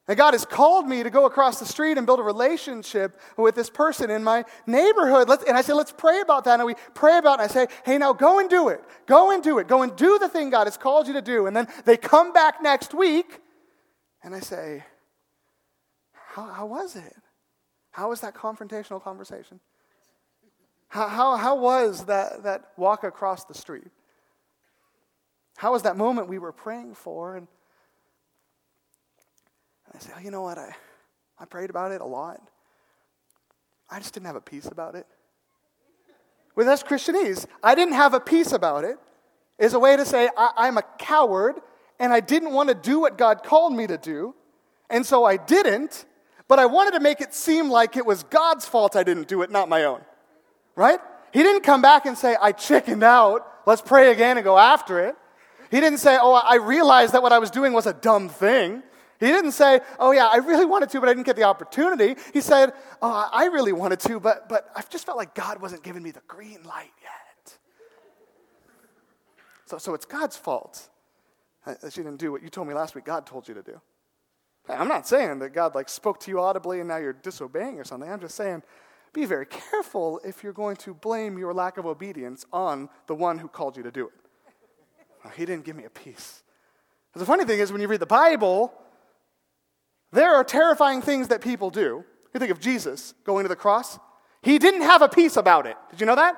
And 0.08 0.18
God 0.18 0.34
has 0.34 0.46
called 0.46 0.88
me 0.88 1.04
to 1.04 1.10
go 1.10 1.26
across 1.26 1.60
the 1.60 1.66
street 1.66 1.98
and 1.98 2.06
build 2.08 2.20
a 2.20 2.24
relationship 2.24 3.20
with 3.36 3.56
this 3.56 3.70
person 3.70 4.10
in 4.10 4.24
my 4.24 4.46
neighborhood. 4.66 5.28
Let's, 5.28 5.44
and 5.44 5.58
I 5.58 5.62
say, 5.62 5.74
let's 5.74 5.92
pray 5.92 6.22
about 6.22 6.46
that. 6.46 6.60
And 6.60 6.66
we 6.66 6.76
pray 6.94 7.18
about 7.18 7.40
it. 7.40 7.44
And 7.44 7.52
I 7.52 7.54
say, 7.54 7.68
hey, 7.84 7.98
now 7.98 8.14
go 8.14 8.40
and 8.40 8.50
do 8.50 8.70
it. 8.70 8.82
Go 9.06 9.32
and 9.32 9.44
do 9.44 9.60
it. 9.60 9.68
Go 9.68 9.82
and 9.82 9.94
do 9.98 10.18
the 10.18 10.30
thing 10.30 10.50
God 10.50 10.66
has 10.66 10.78
called 10.78 11.08
you 11.08 11.14
to 11.14 11.22
do. 11.22 11.48
And 11.48 11.56
then 11.56 11.68
they 11.84 11.98
come 11.98 12.32
back 12.32 12.62
next 12.62 12.94
week. 12.94 13.42
And 14.24 14.34
I 14.34 14.40
say, 14.40 14.86
how, 16.14 16.44
how 16.44 16.66
was 16.68 16.96
it? 16.96 17.16
How 17.98 18.10
was 18.10 18.22
that 18.22 18.36
confrontational 18.36 19.02
conversation? 19.04 19.60
How, 20.88 21.08
how, 21.08 21.36
how 21.36 21.56
was 21.56 22.06
that, 22.06 22.44
that 22.44 22.74
walk 22.78 23.04
across 23.04 23.46
the 23.46 23.56
street? 23.56 23.88
How 25.56 25.72
was 25.72 25.82
that 25.82 25.98
moment 25.98 26.28
we 26.28 26.38
were 26.38 26.52
praying 26.52 26.94
for? 26.94 27.38
And, 27.38 27.48
I 29.96 29.98
say, 29.98 30.12
oh, 30.16 30.20
you 30.20 30.30
know 30.30 30.44
what? 30.44 30.60
I, 30.60 30.76
I 31.40 31.46
prayed 31.46 31.72
about 31.72 31.92
it 31.92 32.00
a 32.00 32.06
lot. 32.06 32.40
I 33.90 33.98
just 33.98 34.14
didn't 34.14 34.28
have 34.28 34.36
a 34.36 34.42
peace 34.42 34.68
about 34.68 34.94
it. 34.94 35.08
With 36.56 36.68
us 36.68 36.84
Christianese, 36.84 37.48
I 37.64 37.74
didn't 37.74 37.96
have 37.96 38.14
a 38.14 38.20
peace 38.20 38.52
about 38.52 38.84
it 38.84 39.00
is 39.58 39.74
a 39.74 39.80
way 39.80 39.98
to 39.98 40.06
say 40.06 40.30
I, 40.38 40.52
I'm 40.56 40.78
a 40.78 40.84
coward 41.00 41.56
and 42.00 42.14
I 42.14 42.20
didn't 42.20 42.54
want 42.54 42.70
to 42.70 42.76
do 42.76 43.00
what 43.00 43.18
God 43.18 43.42
called 43.42 43.74
me 43.74 43.88
to 43.88 43.98
do. 43.98 44.36
And 44.88 45.04
so 45.04 45.26
I 45.26 45.38
didn't 45.38 46.06
but 46.48 46.60
I 46.60 46.66
wanted 46.66 46.92
to 46.92 47.00
make 47.00 47.22
it 47.22 47.34
seem 47.34 47.70
like 47.70 47.98
it 47.98 48.06
was 48.06 48.24
God's 48.24 48.66
fault 48.66 48.96
I 48.96 49.04
didn't 49.04 49.28
do 49.28 49.42
it, 49.42 49.52
not 49.52 49.70
my 49.70 49.84
own. 49.84 50.02
Right? 50.76 51.00
He 51.34 51.44
didn't 51.44 51.64
come 51.64 51.82
back 51.82 52.06
and 52.06 52.18
say, 52.18 52.36
I 52.42 52.52
chickened 52.52 53.04
out. 53.04 53.46
Let's 53.66 53.82
pray 53.82 54.12
again 54.12 54.38
and 54.38 54.44
go 54.44 54.58
after 54.58 55.00
it. 55.00 55.16
He 55.70 55.80
didn't 55.80 56.00
say, 56.00 56.18
Oh, 56.20 56.34
I 56.34 56.56
realized 56.56 57.14
that 57.14 57.22
what 57.22 57.34
I 57.34 57.40
was 57.40 57.52
doing 57.52 57.74
was 57.74 57.86
a 57.86 57.94
dumb 57.94 58.30
thing. 58.30 58.82
He 59.20 59.26
didn't 59.26 59.52
say, 59.52 59.82
Oh, 60.00 60.12
yeah, 60.12 60.28
I 60.28 60.38
really 60.38 60.66
wanted 60.66 60.90
to, 60.92 61.00
but 61.00 61.10
I 61.10 61.14
didn't 61.14 61.26
get 61.26 61.36
the 61.36 61.44
opportunity. 61.44 62.16
He 62.32 62.42
said, 62.42 62.74
Oh, 63.02 63.30
I 63.32 63.46
really 63.46 63.74
wanted 63.74 64.00
to, 64.02 64.20
but, 64.20 64.48
but 64.48 64.70
I 64.76 64.84
just 64.90 65.06
felt 65.06 65.18
like 65.18 65.36
God 65.36 65.62
wasn't 65.62 65.84
giving 65.84 66.04
me 66.04 66.12
the 66.12 66.22
green 66.28 66.64
light 66.64 66.94
yet. 67.02 67.58
So, 69.66 69.78
so 69.78 69.94
it's 69.94 70.06
God's 70.06 70.38
fault 70.38 70.90
that 71.66 71.98
you 71.98 72.04
didn't 72.04 72.20
do 72.20 72.32
what 72.32 72.42
you 72.42 72.50
told 72.50 72.68
me 72.68 72.74
last 72.74 72.96
week 72.96 73.04
God 73.04 73.26
told 73.26 73.48
you 73.48 73.54
to 73.54 73.64
do. 73.64 73.82
I'm 74.70 74.88
not 74.88 75.08
saying 75.08 75.40
that 75.40 75.50
God 75.54 75.76
like 75.76 75.90
spoke 75.90 76.20
to 76.22 76.32
you 76.32 76.40
audibly 76.40 76.80
and 76.80 76.88
now 76.88 76.98
you're 76.98 77.14
disobeying 77.14 77.80
or 77.80 77.84
something. 77.84 78.10
I'm 78.10 78.20
just 78.20 78.36
saying 78.36 78.64
be 79.14 79.26
very 79.26 79.46
careful 79.46 80.22
if 80.24 80.44
you're 80.44 80.54
going 80.54 80.76
to 80.78 80.94
blame 80.94 81.38
your 81.38 81.54
lack 81.54 81.78
of 81.78 81.86
obedience 81.86 82.46
on 82.54 82.90
the 83.08 83.16
one 83.16 83.40
who 83.40 83.48
called 83.48 83.76
you 83.76 83.84
to 83.84 83.92
do 83.92 84.08
it. 84.08 84.14
Well, 85.24 85.34
he 85.36 85.46
didn't 85.46 85.66
give 85.66 85.76
me 85.76 85.86
a 85.86 85.90
peace. 85.90 86.44
The 87.14 87.26
funny 87.26 87.46
thing 87.46 87.60
is, 87.60 87.72
when 87.72 87.82
you 87.82 87.88
read 87.88 88.00
the 88.00 88.06
Bible, 88.06 88.72
there 90.12 90.36
are 90.36 90.44
terrifying 90.44 91.02
things 91.02 91.30
that 91.30 91.42
people 91.42 91.72
do. 91.72 92.04
You 92.34 92.40
think 92.40 92.52
of 92.52 92.60
Jesus 92.60 93.16
going 93.24 93.44
to 93.44 93.50
the 93.50 93.56
cross. 93.56 93.98
He 94.44 94.60
didn't 94.60 94.84
have 94.84 95.02
a 95.02 95.10
peace 95.10 95.36
about 95.36 95.66
it. 95.66 95.76
Did 95.90 96.00
you 96.00 96.06
know 96.06 96.16
that? 96.16 96.38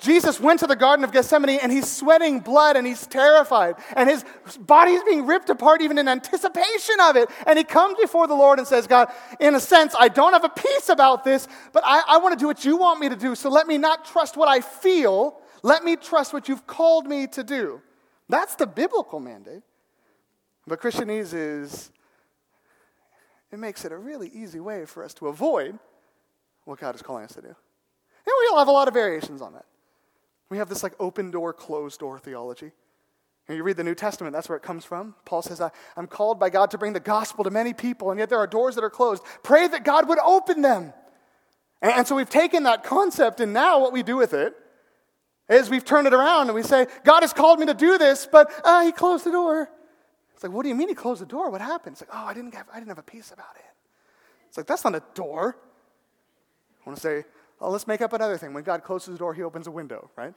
Jesus 0.00 0.38
went 0.40 0.60
to 0.60 0.66
the 0.66 0.76
Garden 0.76 1.04
of 1.04 1.12
Gethsemane 1.12 1.58
and 1.60 1.72
he's 1.72 1.90
sweating 1.90 2.40
blood 2.40 2.76
and 2.76 2.86
he's 2.86 3.06
terrified. 3.06 3.76
And 3.96 4.08
his 4.08 4.24
body 4.58 4.92
is 4.92 5.02
being 5.04 5.26
ripped 5.26 5.50
apart 5.50 5.80
even 5.82 5.98
in 5.98 6.08
anticipation 6.08 6.96
of 7.00 7.16
it. 7.16 7.28
And 7.46 7.58
he 7.58 7.64
comes 7.64 7.98
before 8.00 8.26
the 8.26 8.34
Lord 8.34 8.58
and 8.58 8.68
says, 8.68 8.86
God, 8.86 9.08
in 9.40 9.54
a 9.54 9.60
sense, 9.60 9.94
I 9.98 10.08
don't 10.08 10.32
have 10.32 10.44
a 10.44 10.48
peace 10.48 10.88
about 10.88 11.24
this, 11.24 11.48
but 11.72 11.82
I, 11.86 12.02
I 12.08 12.18
want 12.18 12.38
to 12.38 12.42
do 12.42 12.46
what 12.46 12.64
you 12.64 12.76
want 12.76 13.00
me 13.00 13.08
to 13.08 13.16
do. 13.16 13.34
So 13.34 13.48
let 13.48 13.66
me 13.66 13.78
not 13.78 14.04
trust 14.04 14.36
what 14.36 14.48
I 14.48 14.60
feel. 14.60 15.40
Let 15.62 15.84
me 15.84 15.96
trust 15.96 16.32
what 16.32 16.48
you've 16.48 16.66
called 16.66 17.06
me 17.06 17.26
to 17.28 17.44
do. 17.44 17.80
That's 18.28 18.54
the 18.54 18.66
biblical 18.66 19.20
mandate. 19.20 19.62
But 20.66 20.80
Christianese 20.80 21.34
is, 21.34 21.90
it 23.52 23.58
makes 23.58 23.84
it 23.84 23.92
a 23.92 23.98
really 23.98 24.28
easy 24.28 24.60
way 24.60 24.86
for 24.86 25.04
us 25.04 25.14
to 25.14 25.28
avoid 25.28 25.78
what 26.64 26.78
God 26.78 26.94
is 26.94 27.02
calling 27.02 27.24
us 27.24 27.34
to 27.34 27.42
do. 27.42 27.48
And 27.48 27.56
we'll 28.26 28.58
have 28.58 28.68
a 28.68 28.72
lot 28.72 28.88
of 28.88 28.94
variations 28.94 29.42
on 29.42 29.52
that. 29.52 29.66
We 30.50 30.58
have 30.58 30.68
this 30.68 30.82
like 30.82 30.94
open 31.00 31.30
door, 31.30 31.52
closed 31.52 32.00
door 32.00 32.18
theology. 32.18 32.72
And 33.46 33.56
you 33.56 33.62
read 33.62 33.76
the 33.76 33.84
New 33.84 33.94
Testament, 33.94 34.32
that's 34.32 34.48
where 34.48 34.56
it 34.56 34.62
comes 34.62 34.84
from. 34.84 35.14
Paul 35.26 35.42
says, 35.42 35.60
I'm 35.96 36.06
called 36.06 36.40
by 36.40 36.48
God 36.48 36.70
to 36.70 36.78
bring 36.78 36.94
the 36.94 37.00
gospel 37.00 37.44
to 37.44 37.50
many 37.50 37.74
people, 37.74 38.10
and 38.10 38.18
yet 38.18 38.30
there 38.30 38.38
are 38.38 38.46
doors 38.46 38.74
that 38.76 38.84
are 38.84 38.90
closed. 38.90 39.22
Pray 39.42 39.68
that 39.68 39.84
God 39.84 40.08
would 40.08 40.18
open 40.18 40.62
them. 40.62 40.94
And 41.82 42.06
so 42.06 42.16
we've 42.16 42.30
taken 42.30 42.62
that 42.62 42.84
concept, 42.84 43.40
and 43.40 43.52
now 43.52 43.80
what 43.80 43.92
we 43.92 44.02
do 44.02 44.16
with 44.16 44.32
it 44.32 44.54
is 45.50 45.68
we've 45.68 45.84
turned 45.84 46.06
it 46.06 46.14
around 46.14 46.46
and 46.46 46.54
we 46.54 46.62
say, 46.62 46.86
God 47.04 47.20
has 47.20 47.34
called 47.34 47.60
me 47.60 47.66
to 47.66 47.74
do 47.74 47.98
this, 47.98 48.26
but 48.30 48.50
uh, 48.64 48.82
he 48.82 48.92
closed 48.92 49.26
the 49.26 49.30
door. 49.30 49.68
It's 50.32 50.42
like, 50.42 50.52
what 50.52 50.62
do 50.62 50.70
you 50.70 50.74
mean 50.74 50.88
he 50.88 50.94
closed 50.94 51.20
the 51.20 51.26
door? 51.26 51.50
What 51.50 51.60
happened? 51.60 51.94
It's 51.94 52.00
like, 52.00 52.10
oh, 52.12 52.24
I 52.24 52.32
didn't 52.32 52.54
have, 52.54 52.66
I 52.72 52.78
didn't 52.78 52.88
have 52.88 52.98
a 52.98 53.02
peace 53.02 53.30
about 53.30 53.54
it. 53.56 53.64
It's 54.48 54.56
like, 54.56 54.66
that's 54.66 54.84
not 54.84 54.94
a 54.94 55.02
door. 55.14 55.56
I 56.80 56.88
want 56.88 56.96
to 56.96 57.02
say, 57.02 57.24
Oh, 57.60 57.70
let's 57.70 57.86
make 57.86 58.00
up 58.00 58.12
another 58.12 58.36
thing. 58.36 58.52
When 58.52 58.64
God 58.64 58.82
closes 58.82 59.14
the 59.14 59.18
door, 59.18 59.34
he 59.34 59.42
opens 59.42 59.66
a 59.66 59.70
window, 59.70 60.10
right? 60.16 60.34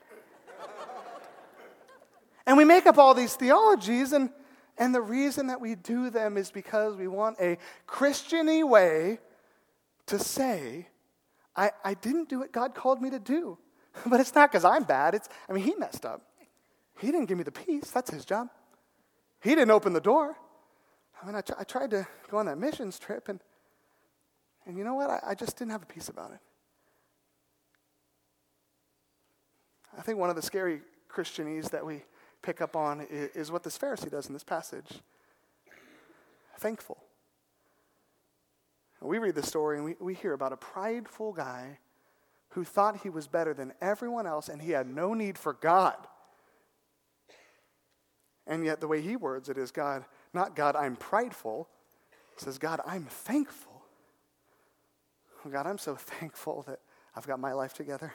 and 2.45 2.57
we 2.57 2.63
make 2.63 2.85
up 2.85 2.97
all 2.97 3.13
these 3.13 3.35
theologies, 3.35 4.13
and, 4.13 4.29
and 4.77 4.93
the 4.93 5.01
reason 5.01 5.47
that 5.47 5.59
we 5.59 5.75
do 5.75 6.09
them 6.09 6.37
is 6.37 6.51
because 6.51 6.95
we 6.95 7.07
want 7.07 7.37
a 7.39 7.57
Christiany 7.87 8.67
way 8.67 9.19
to 10.05 10.19
say, 10.19 10.87
I, 11.55 11.71
I 11.83 11.95
didn't 11.95 12.29
do 12.29 12.39
what 12.39 12.51
God 12.51 12.75
called 12.75 13.01
me 13.01 13.09
to 13.09 13.19
do. 13.19 13.57
but 14.05 14.19
it's 14.19 14.33
not 14.33 14.51
because 14.51 14.65
I'm 14.65 14.83
bad. 14.83 15.15
It's, 15.15 15.29
I 15.49 15.53
mean, 15.53 15.63
he 15.63 15.75
messed 15.75 16.05
up. 16.05 16.21
He 16.99 17.07
didn't 17.07 17.25
give 17.25 17.37
me 17.37 17.43
the 17.43 17.51
peace. 17.51 17.91
That's 17.91 18.09
his 18.09 18.25
job. 18.25 18.49
He 19.41 19.51
didn't 19.51 19.71
open 19.71 19.93
the 19.93 20.01
door. 20.01 20.35
I 21.21 21.25
mean, 21.25 21.35
I 21.35 21.41
I 21.59 21.63
tried 21.63 21.91
to 21.91 22.07
go 22.29 22.37
on 22.37 22.45
that 22.45 22.57
missions 22.57 22.99
trip, 22.99 23.29
and, 23.29 23.39
and 24.65 24.77
you 24.77 24.83
know 24.83 24.95
what? 24.95 25.09
I, 25.09 25.19
I 25.27 25.35
just 25.35 25.57
didn't 25.57 25.71
have 25.71 25.83
a 25.83 25.85
peace 25.85 26.09
about 26.09 26.31
it. 26.31 26.39
I 29.97 30.01
think 30.01 30.19
one 30.19 30.29
of 30.29 30.35
the 30.35 30.41
scary 30.41 30.81
Christianese 31.09 31.69
that 31.71 31.85
we 31.85 32.03
pick 32.41 32.61
up 32.61 32.75
on 32.75 33.05
is 33.09 33.51
what 33.51 33.63
this 33.63 33.77
Pharisee 33.77 34.11
does 34.11 34.27
in 34.27 34.33
this 34.33 34.43
passage 34.43 35.01
thankful. 36.57 36.97
We 39.01 39.19
read 39.19 39.35
the 39.35 39.43
story 39.43 39.77
and 39.77 39.85
we, 39.85 39.95
we 39.99 40.13
hear 40.15 40.33
about 40.33 40.53
a 40.53 40.57
prideful 40.57 41.33
guy 41.33 41.77
who 42.49 42.63
thought 42.63 43.01
he 43.03 43.09
was 43.09 43.27
better 43.27 43.53
than 43.53 43.73
everyone 43.79 44.25
else 44.25 44.49
and 44.49 44.61
he 44.61 44.71
had 44.71 44.87
no 44.87 45.13
need 45.13 45.37
for 45.37 45.53
God. 45.53 45.95
And 48.47 48.65
yet, 48.65 48.79
the 48.79 48.87
way 48.87 49.01
he 49.01 49.15
words 49.15 49.49
it 49.49 49.57
is 49.57 49.71
God, 49.71 50.05
not 50.33 50.55
God, 50.55 50.75
I'm 50.75 50.95
prideful. 50.95 51.67
Says, 52.37 52.57
God, 52.57 52.79
I'm 52.85 53.03
thankful. 53.03 53.81
God, 55.51 55.67
I'm 55.67 55.77
so 55.77 55.95
thankful 56.19 56.63
that 56.67 56.79
I've 57.15 57.27
got 57.27 57.39
my 57.39 57.53
life 57.53 57.73
together. 57.73 58.13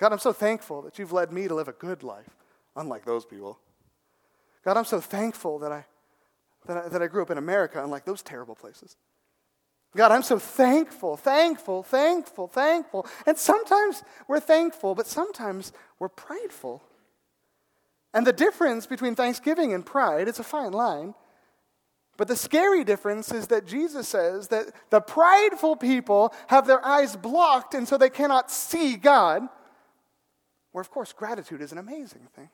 God, 0.00 0.12
I'm 0.12 0.18
so 0.18 0.32
thankful 0.32 0.80
that 0.82 0.98
you've 0.98 1.12
led 1.12 1.30
me 1.30 1.46
to 1.46 1.54
live 1.54 1.68
a 1.68 1.72
good 1.72 2.02
life, 2.02 2.30
unlike 2.74 3.04
those 3.04 3.26
people. 3.26 3.58
God, 4.64 4.78
I'm 4.78 4.86
so 4.86 4.98
thankful 4.98 5.58
that 5.58 5.72
I, 5.72 5.84
that 6.66 6.76
I, 6.76 6.88
that 6.88 7.02
I 7.02 7.06
grew 7.06 7.20
up 7.20 7.30
in 7.30 7.36
America, 7.36 7.84
unlike 7.84 8.06
those 8.06 8.22
terrible 8.22 8.54
places. 8.54 8.96
God, 9.94 10.10
I'm 10.10 10.22
so 10.22 10.38
thankful, 10.38 11.18
thankful, 11.18 11.82
thankful, 11.82 12.46
thankful. 12.46 13.06
And 13.26 13.36
sometimes 13.36 14.02
we're 14.26 14.40
thankful, 14.40 14.94
but 14.94 15.06
sometimes 15.06 15.72
we're 15.98 16.08
prideful. 16.08 16.82
And 18.14 18.26
the 18.26 18.32
difference 18.32 18.86
between 18.86 19.14
thanksgiving 19.14 19.74
and 19.74 19.84
pride, 19.84 20.28
it's 20.28 20.38
a 20.38 20.44
fine 20.44 20.72
line. 20.72 21.14
But 22.16 22.28
the 22.28 22.36
scary 22.36 22.84
difference 22.84 23.32
is 23.32 23.48
that 23.48 23.66
Jesus 23.66 24.08
says 24.08 24.48
that 24.48 24.66
the 24.90 25.00
prideful 25.00 25.76
people 25.76 26.32
have 26.46 26.66
their 26.66 26.84
eyes 26.84 27.16
blocked 27.16 27.74
and 27.74 27.86
so 27.86 27.98
they 27.98 28.10
cannot 28.10 28.50
see 28.50 28.96
God. 28.96 29.48
Where, 30.72 30.82
of 30.82 30.90
course, 30.90 31.12
gratitude 31.12 31.60
is 31.60 31.72
an 31.72 31.78
amazing 31.78 32.28
thing. 32.34 32.50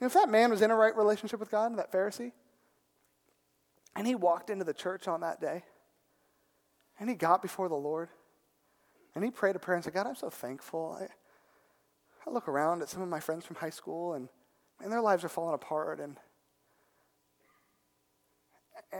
And 0.00 0.06
if 0.06 0.14
that 0.14 0.28
man 0.28 0.50
was 0.50 0.60
in 0.60 0.70
a 0.70 0.76
right 0.76 0.94
relationship 0.96 1.40
with 1.40 1.50
God, 1.50 1.76
that 1.78 1.92
Pharisee, 1.92 2.32
and 3.96 4.06
he 4.06 4.14
walked 4.14 4.50
into 4.50 4.64
the 4.64 4.74
church 4.74 5.08
on 5.08 5.20
that 5.20 5.40
day, 5.40 5.62
and 6.98 7.08
he 7.08 7.14
got 7.14 7.42
before 7.42 7.68
the 7.68 7.74
Lord, 7.74 8.08
and 9.14 9.24
he 9.24 9.30
prayed 9.30 9.56
a 9.56 9.58
prayer 9.58 9.76
and 9.76 9.84
said, 9.84 9.94
God, 9.94 10.06
I'm 10.06 10.16
so 10.16 10.30
thankful. 10.30 10.98
I, 11.00 11.06
I 12.28 12.32
look 12.32 12.48
around 12.48 12.82
at 12.82 12.88
some 12.88 13.02
of 13.02 13.08
my 13.08 13.20
friends 13.20 13.44
from 13.44 13.56
high 13.56 13.70
school, 13.70 14.14
and, 14.14 14.28
and 14.80 14.92
their 14.92 15.00
lives 15.00 15.24
are 15.24 15.28
falling 15.28 15.54
apart, 15.54 16.00
and, 16.00 16.16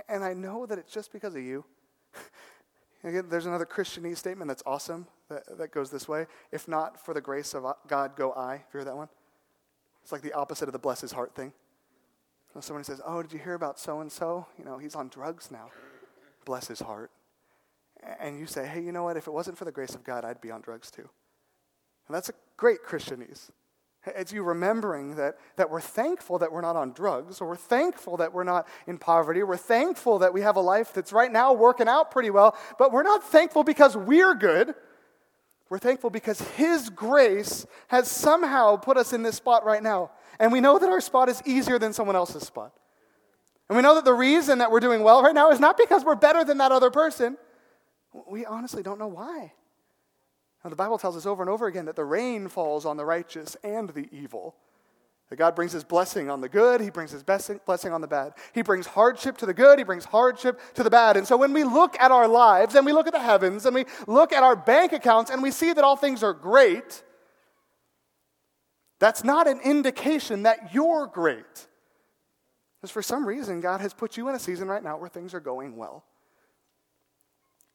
and 0.08 0.24
I 0.24 0.32
know 0.32 0.66
that 0.66 0.78
it's 0.78 0.92
just 0.92 1.12
because 1.12 1.34
of 1.34 1.42
you. 1.42 1.64
Again, 3.04 3.26
there's 3.28 3.44
another 3.44 3.66
Christianese 3.66 4.16
statement 4.16 4.48
that's 4.48 4.62
awesome 4.64 5.06
that, 5.28 5.58
that 5.58 5.72
goes 5.72 5.90
this 5.90 6.08
way. 6.08 6.26
If 6.50 6.66
not 6.66 7.04
for 7.04 7.12
the 7.12 7.20
grace 7.20 7.52
of 7.52 7.66
uh, 7.66 7.74
God, 7.86 8.16
go 8.16 8.32
I. 8.32 8.52
Have 8.52 8.60
you 8.72 8.78
heard 8.80 8.86
that 8.86 8.96
one? 8.96 9.08
It's 10.02 10.10
like 10.10 10.22
the 10.22 10.32
opposite 10.32 10.68
of 10.68 10.72
the 10.72 10.78
bless 10.78 11.02
his 11.02 11.12
heart 11.12 11.34
thing. 11.34 11.52
So 12.54 12.60
somebody 12.60 12.84
says, 12.84 13.02
Oh, 13.04 13.20
did 13.20 13.32
you 13.32 13.38
hear 13.38 13.54
about 13.54 13.78
so 13.78 14.00
and 14.00 14.10
so? 14.10 14.46
You 14.58 14.64
know, 14.64 14.78
he's 14.78 14.94
on 14.94 15.08
drugs 15.08 15.50
now. 15.50 15.70
Bless 16.46 16.66
his 16.66 16.80
heart. 16.80 17.10
And 18.20 18.38
you 18.38 18.46
say, 18.46 18.66
Hey, 18.66 18.80
you 18.80 18.90
know 18.90 19.04
what? 19.04 19.18
If 19.18 19.26
it 19.26 19.32
wasn't 19.32 19.58
for 19.58 19.66
the 19.66 19.72
grace 19.72 19.94
of 19.94 20.02
God, 20.02 20.24
I'd 20.24 20.40
be 20.40 20.50
on 20.50 20.62
drugs 20.62 20.90
too. 20.90 21.08
And 22.08 22.14
that's 22.14 22.30
a 22.30 22.34
great 22.56 22.78
Christianese. 22.86 23.50
It's 24.06 24.32
you 24.32 24.42
remembering 24.42 25.16
that, 25.16 25.38
that 25.56 25.70
we're 25.70 25.80
thankful 25.80 26.38
that 26.38 26.52
we're 26.52 26.60
not 26.60 26.76
on 26.76 26.92
drugs, 26.92 27.40
or 27.40 27.48
we're 27.48 27.56
thankful 27.56 28.18
that 28.18 28.32
we're 28.32 28.44
not 28.44 28.68
in 28.86 28.98
poverty. 28.98 29.42
We're 29.42 29.56
thankful 29.56 30.18
that 30.18 30.34
we 30.34 30.42
have 30.42 30.56
a 30.56 30.60
life 30.60 30.92
that's 30.92 31.12
right 31.12 31.32
now 31.32 31.52
working 31.52 31.88
out 31.88 32.10
pretty 32.10 32.30
well, 32.30 32.56
but 32.78 32.92
we're 32.92 33.02
not 33.02 33.24
thankful 33.24 33.64
because 33.64 33.96
we're 33.96 34.34
good. 34.34 34.74
We're 35.70 35.78
thankful 35.78 36.10
because 36.10 36.40
His 36.52 36.90
grace 36.90 37.66
has 37.88 38.10
somehow 38.10 38.76
put 38.76 38.96
us 38.96 39.12
in 39.12 39.22
this 39.22 39.36
spot 39.36 39.64
right 39.64 39.82
now. 39.82 40.10
And 40.38 40.52
we 40.52 40.60
know 40.60 40.78
that 40.78 40.88
our 40.88 41.00
spot 41.00 41.28
is 41.28 41.42
easier 41.46 41.78
than 41.78 41.92
someone 41.92 42.16
else's 42.16 42.42
spot. 42.42 42.72
And 43.68 43.76
we 43.76 43.82
know 43.82 43.94
that 43.94 44.04
the 44.04 44.12
reason 44.12 44.58
that 44.58 44.70
we're 44.70 44.80
doing 44.80 45.02
well 45.02 45.22
right 45.22 45.34
now 45.34 45.50
is 45.50 45.60
not 45.60 45.78
because 45.78 46.04
we're 46.04 46.14
better 46.16 46.44
than 46.44 46.58
that 46.58 46.70
other 46.70 46.90
person. 46.90 47.38
We 48.28 48.44
honestly 48.44 48.82
don't 48.82 48.98
know 48.98 49.08
why. 49.08 49.52
Now, 50.64 50.70
the 50.70 50.76
Bible 50.76 50.96
tells 50.96 51.16
us 51.16 51.26
over 51.26 51.42
and 51.42 51.50
over 51.50 51.66
again 51.66 51.84
that 51.84 51.96
the 51.96 52.04
rain 52.04 52.48
falls 52.48 52.86
on 52.86 52.96
the 52.96 53.04
righteous 53.04 53.54
and 53.62 53.90
the 53.90 54.08
evil. 54.10 54.56
That 55.28 55.36
God 55.36 55.54
brings 55.54 55.72
his 55.72 55.84
blessing 55.84 56.30
on 56.30 56.40
the 56.40 56.48
good, 56.48 56.80
he 56.80 56.90
brings 56.90 57.10
his 57.10 57.22
blessing 57.22 57.92
on 57.92 58.00
the 58.00 58.06
bad. 58.06 58.32
He 58.54 58.62
brings 58.62 58.86
hardship 58.86 59.36
to 59.38 59.46
the 59.46 59.54
good, 59.54 59.78
he 59.78 59.84
brings 59.84 60.06
hardship 60.06 60.60
to 60.74 60.82
the 60.82 60.90
bad. 60.90 61.16
And 61.18 61.26
so 61.26 61.36
when 61.36 61.52
we 61.52 61.64
look 61.64 61.98
at 62.00 62.10
our 62.10 62.26
lives 62.26 62.74
and 62.74 62.86
we 62.86 62.92
look 62.92 63.06
at 63.06 63.12
the 63.12 63.20
heavens 63.20 63.66
and 63.66 63.74
we 63.74 63.84
look 64.06 64.32
at 64.32 64.42
our 64.42 64.56
bank 64.56 64.92
accounts 64.92 65.30
and 65.30 65.42
we 65.42 65.50
see 65.50 65.72
that 65.72 65.84
all 65.84 65.96
things 65.96 66.22
are 66.22 66.32
great, 66.32 67.02
that's 68.98 69.24
not 69.24 69.46
an 69.46 69.60
indication 69.60 70.44
that 70.44 70.72
you're 70.72 71.06
great. 71.06 71.66
Because 72.80 72.90
for 72.90 73.02
some 73.02 73.26
reason, 73.26 73.60
God 73.60 73.80
has 73.80 73.92
put 73.92 74.16
you 74.16 74.28
in 74.28 74.34
a 74.34 74.38
season 74.38 74.68
right 74.68 74.82
now 74.82 74.96
where 74.96 75.08
things 75.08 75.34
are 75.34 75.40
going 75.40 75.76
well. 75.76 76.04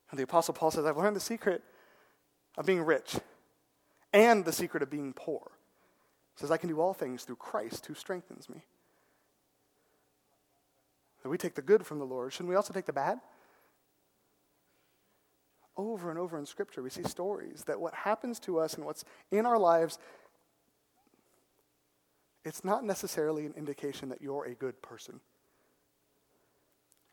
And 0.10 0.19
the 0.19 0.23
Apostle 0.23 0.56
Paul 0.56 0.71
says, 0.71 0.86
I've 0.86 0.97
learned 0.97 1.15
the 1.15 1.21
secret 1.21 1.63
of 2.58 2.66
being 2.66 2.82
rich 2.82 3.18
and 4.14 4.46
the 4.46 4.52
secret 4.52 4.84
of 4.84 4.90
being 4.90 5.14
poor. 5.14 5.52
He 6.36 6.42
says, 6.42 6.52
I 6.52 6.58
can 6.58 6.70
do 6.70 6.80
all 6.80 6.94
things 6.94 7.24
through 7.24 7.36
Christ 7.38 7.86
who 7.86 7.94
strengthens 7.94 8.50
me. 8.50 8.64
That 11.24 11.30
we 11.30 11.38
take 11.38 11.56
the 11.56 11.62
good 11.62 11.86
from 11.86 12.00
the 12.00 12.06
Lord. 12.06 12.32
Shouldn't 12.32 12.50
we 12.50 12.56
also 12.56 12.74
take 12.74 12.86
the 12.86 12.94
bad? 12.94 13.20
Over 15.76 16.10
and 16.10 16.20
over 16.20 16.38
in 16.38 16.46
Scripture, 16.46 16.82
we 16.82 16.90
see 16.90 17.04
stories 17.04 17.64
that 17.68 17.80
what 17.80 17.94
happens 17.94 18.40
to 18.42 18.60
us 18.60 18.74
and 18.74 18.86
what's 18.86 19.04
in 19.32 19.46
our 19.46 19.58
lives, 19.58 19.98
it's 22.44 22.64
not 22.64 22.84
necessarily 22.84 23.46
an 23.46 23.54
indication 23.56 24.10
that 24.10 24.22
you're 24.22 24.46
a 24.46 24.56
good 24.56 24.82
person. 24.82 25.20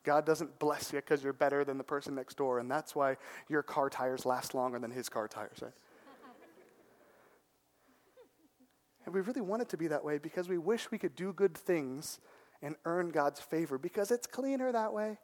God 0.07 0.25
doesn't 0.25 0.59
bless 0.61 0.93
you 0.93 1.01
because 1.01 1.25
you're 1.25 1.33
better 1.33 1.65
than 1.65 1.79
the 1.79 1.85
person 1.85 2.15
next 2.15 2.37
door, 2.37 2.61
and 2.61 2.71
that's 2.71 2.95
why 2.95 3.17
your 3.49 3.65
car 3.65 3.91
tires 3.91 4.25
last 4.25 4.55
longer 4.55 4.79
than 4.79 4.93
his 4.93 5.09
car 5.09 5.27
tires, 5.27 5.59
right? 5.61 5.73
and 9.05 9.13
we 9.13 9.21
really 9.21 9.41
want 9.41 9.63
it 9.63 9.69
to 9.71 9.77
be 9.77 9.89
that 9.89 10.05
way 10.05 10.19
because 10.19 10.49
we 10.49 10.59
wish 10.59 10.93
we 10.93 10.97
could 10.97 11.17
do 11.17 11.33
good 11.33 11.57
things 11.57 12.21
and 12.63 12.77
earn 12.85 13.11
God's 13.11 13.41
favor 13.41 13.79
because 13.79 14.13
it's 14.13 14.29
cleaner 14.29 14.71
that 14.71 14.93
way. 14.93 15.19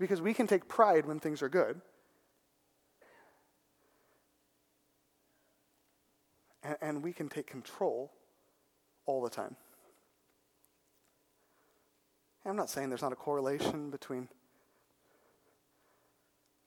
Because 0.00 0.22
we 0.22 0.32
can 0.32 0.46
take 0.46 0.66
pride 0.66 1.04
when 1.04 1.20
things 1.20 1.42
are 1.42 1.50
good. 1.50 1.82
And, 6.62 6.76
and 6.80 7.02
we 7.02 7.12
can 7.12 7.28
take 7.28 7.46
control 7.46 8.10
all 9.04 9.22
the 9.22 9.30
time. 9.30 9.54
I'm 12.48 12.56
not 12.56 12.70
saying 12.70 12.88
there's 12.88 13.02
not 13.02 13.12
a 13.12 13.16
correlation 13.16 13.90
between 13.90 14.28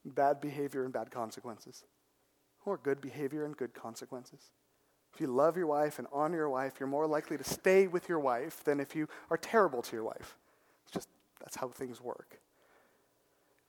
bad 0.06 0.40
behavior 0.40 0.84
and 0.84 0.94
bad 0.94 1.12
consequences, 1.12 1.84
or 2.66 2.78
good 2.78 3.02
behavior 3.02 3.46
and 3.46 3.56
good 3.56 3.74
consequences. 3.74 4.52
If 5.14 5.20
you 5.20 5.28
love 5.28 5.58
your 5.58 5.68
wife 5.68 6.00
and 6.00 6.08
honor 6.14 6.38
your 6.38 6.50
wife, 6.50 6.74
you're 6.80 6.88
more 6.88 7.08
likely 7.08 7.38
to 7.38 7.44
stay 7.44 7.88
with 7.88 8.08
your 8.08 8.20
wife 8.20 8.64
than 8.64 8.80
if 8.80 8.96
you 8.96 9.08
are 9.30 9.38
terrible 9.38 9.82
to 9.82 9.96
your 9.96 10.06
wife. 10.06 10.38
It's 10.84 10.94
just 10.94 11.10
that's 11.40 11.56
how 11.58 11.68
things 11.70 12.00
work. 12.00 12.40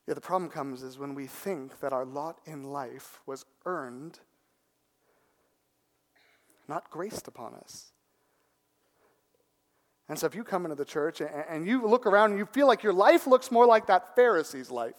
Yeah, 0.07 0.13
the 0.13 0.21
problem 0.21 0.49
comes 0.49 0.83
is 0.83 0.97
when 0.99 1.15
we 1.15 1.27
think 1.27 1.79
that 1.79 1.93
our 1.93 2.05
lot 2.05 2.39
in 2.45 2.63
life 2.63 3.21
was 3.25 3.45
earned, 3.65 4.19
not 6.67 6.89
graced 6.89 7.27
upon 7.27 7.55
us. 7.55 7.92
And 10.09 10.19
so 10.19 10.25
if 10.25 10.35
you 10.35 10.43
come 10.43 10.65
into 10.65 10.75
the 10.75 10.85
church 10.85 11.21
and, 11.21 11.29
and 11.49 11.67
you 11.67 11.85
look 11.87 12.05
around 12.05 12.31
and 12.31 12.39
you 12.39 12.45
feel 12.45 12.67
like 12.67 12.83
your 12.83 12.93
life 12.93 13.25
looks 13.25 13.51
more 13.51 13.65
like 13.65 13.87
that 13.87 14.15
Pharisee's 14.15 14.69
life, 14.69 14.95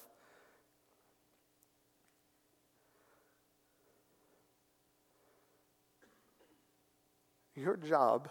your 7.55 7.77
job 7.77 8.29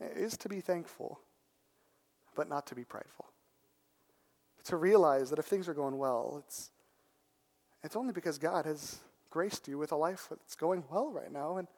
is 0.00 0.36
to 0.38 0.48
be 0.48 0.60
thankful, 0.60 1.20
but 2.34 2.48
not 2.48 2.66
to 2.66 2.74
be 2.74 2.84
prideful. 2.84 3.26
To 4.64 4.76
realize 4.76 5.30
that 5.30 5.38
if 5.38 5.44
things 5.44 5.68
are 5.68 5.74
going 5.74 5.98
well, 5.98 6.42
it's, 6.44 6.70
it's 7.82 7.96
only 7.96 8.12
because 8.12 8.38
God 8.38 8.64
has 8.64 8.98
graced 9.30 9.68
you 9.68 9.78
with 9.78 9.92
a 9.92 9.96
life 9.96 10.26
that's 10.30 10.54
going 10.54 10.84
well 10.90 11.10
right 11.10 11.30
now. 11.30 11.58
And 11.58 11.68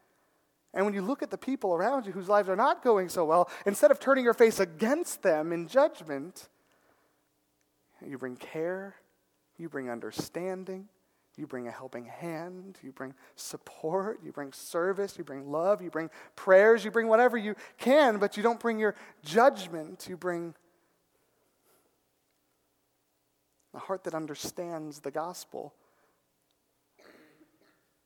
and 0.76 0.84
when 0.84 0.92
you 0.92 1.00
look 1.00 1.22
at 1.22 1.30
the 1.30 1.38
people 1.38 1.74
around 1.74 2.04
you 2.04 2.12
whose 2.12 2.28
lives 2.28 2.50
are 2.50 2.54
not 2.54 2.84
going 2.84 3.08
so 3.08 3.24
well, 3.24 3.48
instead 3.64 3.90
of 3.90 3.98
turning 3.98 4.24
your 4.24 4.34
face 4.34 4.60
against 4.60 5.22
them 5.22 5.50
in 5.50 5.66
judgment, 5.66 6.50
you 8.06 8.18
bring 8.18 8.36
care, 8.36 8.94
you 9.56 9.70
bring 9.70 9.88
understanding, 9.88 10.86
you 11.38 11.46
bring 11.46 11.66
a 11.66 11.70
helping 11.70 12.04
hand, 12.04 12.78
you 12.82 12.92
bring 12.92 13.14
support, 13.36 14.20
you 14.22 14.32
bring 14.32 14.52
service, 14.52 15.16
you 15.16 15.24
bring 15.24 15.50
love, 15.50 15.80
you 15.80 15.90
bring 15.90 16.10
prayers, 16.36 16.84
you 16.84 16.90
bring 16.90 17.08
whatever 17.08 17.38
you 17.38 17.54
can, 17.78 18.18
but 18.18 18.36
you 18.36 18.42
don't 18.42 18.60
bring 18.60 18.78
your 18.78 18.94
judgment. 19.24 20.06
You 20.10 20.18
bring 20.18 20.54
a 23.72 23.78
heart 23.78 24.04
that 24.04 24.14
understands 24.14 25.00
the 25.00 25.10
gospel 25.10 25.72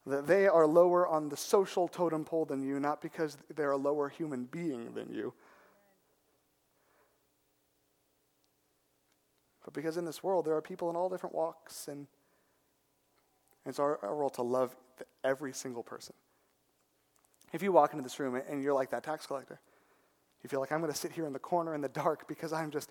that 0.06 0.26
they 0.26 0.48
are 0.48 0.66
lower 0.66 1.06
on 1.06 1.28
the 1.28 1.36
social 1.36 1.86
totem 1.86 2.24
pole 2.24 2.44
than 2.44 2.62
you, 2.62 2.80
not 2.80 3.02
because 3.02 3.36
they're 3.54 3.70
a 3.70 3.76
lower 3.76 4.08
human 4.08 4.44
being 4.44 4.94
than 4.94 5.12
you. 5.12 5.34
But 9.64 9.74
because 9.74 9.96
in 9.96 10.04
this 10.04 10.22
world 10.22 10.46
there 10.46 10.54
are 10.54 10.62
people 10.62 10.90
in 10.90 10.96
all 10.96 11.08
different 11.08 11.34
walks, 11.34 11.86
and 11.86 12.06
it's 13.66 13.78
our, 13.78 13.98
our 14.02 14.14
role 14.14 14.30
to 14.30 14.42
love 14.42 14.74
every 15.22 15.52
single 15.52 15.82
person. 15.82 16.14
If 17.52 17.62
you 17.62 17.72
walk 17.72 17.92
into 17.92 18.02
this 18.02 18.18
room 18.18 18.40
and 18.48 18.62
you're 18.62 18.74
like 18.74 18.90
that 18.90 19.02
tax 19.02 19.26
collector, 19.26 19.60
you 20.42 20.48
feel 20.48 20.60
like 20.60 20.72
I'm 20.72 20.80
going 20.80 20.92
to 20.92 20.98
sit 20.98 21.12
here 21.12 21.26
in 21.26 21.32
the 21.32 21.38
corner 21.38 21.74
in 21.74 21.80
the 21.80 21.88
dark 21.88 22.26
because 22.26 22.52
I'm 22.52 22.70
just, 22.70 22.90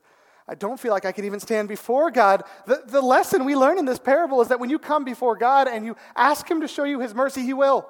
I 0.50 0.56
don't 0.56 0.80
feel 0.80 0.92
like 0.92 1.06
I 1.06 1.12
can 1.12 1.26
even 1.26 1.40
stand 1.40 1.70
before 1.70 2.10
God. 2.10 2.44
The, 2.66 2.82
the 2.88 3.02
lesson 3.02 3.46
we 3.46 3.56
learn 3.56 3.78
in 3.78 3.86
this 3.86 4.00
parable 4.00 4.42
is 4.42 4.48
that 4.48 4.60
when 4.60 4.72
you 4.72 4.80
come 4.80 5.06
before 5.06 5.36
God 5.36 5.68
and 5.68 5.86
you 5.86 5.96
ask 6.16 6.50
Him 6.50 6.62
to 6.62 6.68
show 6.68 6.86
you 6.86 7.00
His 7.00 7.14
mercy, 7.14 7.44
He 7.44 7.54
will. 7.54 7.88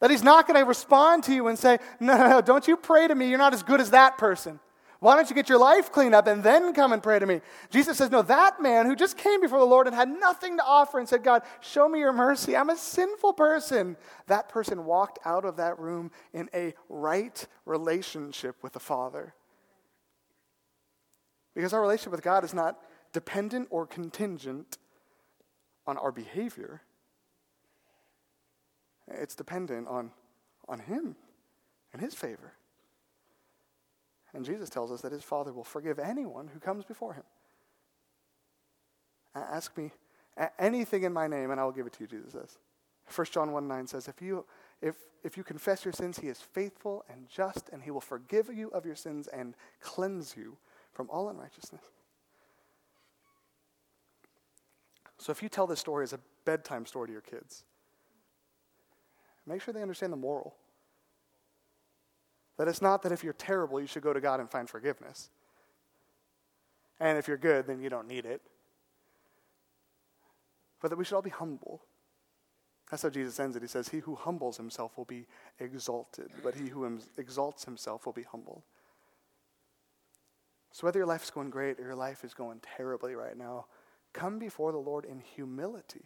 That 0.00 0.10
He's 0.10 0.24
not 0.24 0.48
going 0.48 0.58
to 0.58 0.66
respond 0.66 1.22
to 1.24 1.34
you 1.34 1.46
and 1.46 1.56
say, 1.56 1.78
no, 2.00 2.16
no, 2.16 2.28
no, 2.28 2.40
don't 2.40 2.66
you 2.66 2.76
pray 2.76 3.06
to 3.06 3.14
me. 3.14 3.28
You're 3.28 3.38
not 3.38 3.54
as 3.54 3.62
good 3.62 3.80
as 3.80 3.90
that 3.90 4.18
person. 4.18 4.58
Why 4.98 5.14
don't 5.14 5.30
you 5.30 5.36
get 5.36 5.48
your 5.48 5.60
life 5.60 5.92
cleaned 5.92 6.16
up 6.16 6.26
and 6.26 6.42
then 6.42 6.72
come 6.72 6.92
and 6.92 7.00
pray 7.00 7.20
to 7.20 7.26
me? 7.26 7.40
Jesus 7.70 7.96
says, 7.96 8.10
No, 8.10 8.22
that 8.22 8.60
man 8.60 8.86
who 8.86 8.96
just 8.96 9.16
came 9.16 9.40
before 9.40 9.60
the 9.60 9.64
Lord 9.64 9.86
and 9.86 9.94
had 9.94 10.08
nothing 10.08 10.56
to 10.56 10.64
offer 10.64 10.98
and 10.98 11.08
said, 11.08 11.22
God, 11.22 11.42
show 11.60 11.88
me 11.88 12.00
your 12.00 12.12
mercy. 12.12 12.56
I'm 12.56 12.70
a 12.70 12.76
sinful 12.76 13.34
person. 13.34 13.96
That 14.26 14.48
person 14.48 14.84
walked 14.84 15.20
out 15.24 15.44
of 15.44 15.58
that 15.58 15.78
room 15.78 16.10
in 16.32 16.50
a 16.52 16.74
right 16.88 17.46
relationship 17.64 18.56
with 18.60 18.72
the 18.72 18.80
Father. 18.80 19.34
Because 21.54 21.72
our 21.72 21.80
relationship 21.80 22.12
with 22.12 22.22
God 22.22 22.44
is 22.44 22.54
not 22.54 22.78
dependent 23.12 23.68
or 23.70 23.86
contingent 23.86 24.78
on 25.86 25.96
our 25.96 26.12
behavior, 26.12 26.82
it's 29.08 29.34
dependent 29.34 29.88
on, 29.88 30.10
on 30.68 30.80
Him 30.80 31.16
and 31.92 32.02
His 32.02 32.14
favor. 32.14 32.52
And 34.34 34.44
Jesus 34.44 34.68
tells 34.68 34.92
us 34.92 35.00
that 35.00 35.12
his 35.12 35.22
Father 35.22 35.52
will 35.52 35.64
forgive 35.64 35.98
anyone 35.98 36.48
who 36.48 36.60
comes 36.60 36.84
before 36.84 37.14
him. 37.14 37.24
Ask 39.34 39.76
me 39.76 39.92
anything 40.58 41.04
in 41.04 41.12
my 41.12 41.26
name, 41.26 41.50
and 41.50 41.60
I 41.60 41.64
will 41.64 41.72
give 41.72 41.86
it 41.86 41.92
to 41.94 42.00
you, 42.00 42.06
Jesus 42.06 42.32
says. 42.32 42.58
1 43.14 43.26
John 43.32 43.52
1 43.52 43.66
9 43.66 43.86
says, 43.86 44.08
if 44.08 44.20
you, 44.20 44.44
if, 44.82 44.96
if 45.24 45.36
you 45.36 45.44
confess 45.44 45.84
your 45.84 45.92
sins, 45.92 46.18
he 46.18 46.28
is 46.28 46.40
faithful 46.40 47.04
and 47.10 47.26
just, 47.28 47.70
and 47.72 47.82
he 47.82 47.90
will 47.90 48.00
forgive 48.00 48.52
you 48.52 48.68
of 48.68 48.84
your 48.84 48.96
sins 48.96 49.28
and 49.28 49.54
cleanse 49.80 50.36
you 50.36 50.56
from 50.98 51.08
all 51.10 51.28
unrighteousness. 51.28 51.80
So 55.16 55.30
if 55.30 55.44
you 55.44 55.48
tell 55.48 55.68
this 55.68 55.78
story 55.78 56.02
as 56.02 56.12
a 56.12 56.18
bedtime 56.44 56.86
story 56.86 57.06
to 57.06 57.12
your 57.12 57.22
kids, 57.22 57.62
make 59.46 59.62
sure 59.62 59.72
they 59.72 59.80
understand 59.80 60.12
the 60.12 60.16
moral. 60.16 60.56
That 62.56 62.66
it's 62.66 62.82
not 62.82 63.02
that 63.02 63.12
if 63.12 63.22
you're 63.22 63.32
terrible, 63.32 63.80
you 63.80 63.86
should 63.86 64.02
go 64.02 64.12
to 64.12 64.20
God 64.20 64.40
and 64.40 64.50
find 64.50 64.68
forgiveness. 64.68 65.30
And 66.98 67.16
if 67.16 67.28
you're 67.28 67.36
good, 67.36 67.68
then 67.68 67.80
you 67.80 67.90
don't 67.90 68.08
need 68.08 68.26
it. 68.26 68.42
But 70.82 70.88
that 70.88 70.96
we 70.96 71.04
should 71.04 71.14
all 71.14 71.22
be 71.22 71.30
humble. 71.30 71.80
That's 72.90 73.04
how 73.04 73.10
Jesus 73.10 73.38
ends 73.38 73.54
it. 73.54 73.62
He 73.62 73.68
says, 73.68 73.90
He 73.90 73.98
who 73.98 74.16
humbles 74.16 74.56
himself 74.56 74.98
will 74.98 75.04
be 75.04 75.26
exalted, 75.60 76.32
but 76.42 76.56
he 76.56 76.70
who 76.70 76.98
exalts 77.16 77.66
himself 77.66 78.04
will 78.04 78.12
be 78.12 78.24
humbled. 78.24 78.64
So 80.78 80.86
whether 80.86 81.00
your 81.00 81.06
life's 81.06 81.30
going 81.30 81.50
great 81.50 81.80
or 81.80 81.82
your 81.82 81.96
life 81.96 82.22
is 82.22 82.34
going 82.34 82.60
terribly 82.76 83.16
right 83.16 83.36
now, 83.36 83.66
come 84.12 84.38
before 84.38 84.70
the 84.70 84.78
Lord 84.78 85.04
in 85.04 85.18
humility. 85.18 86.04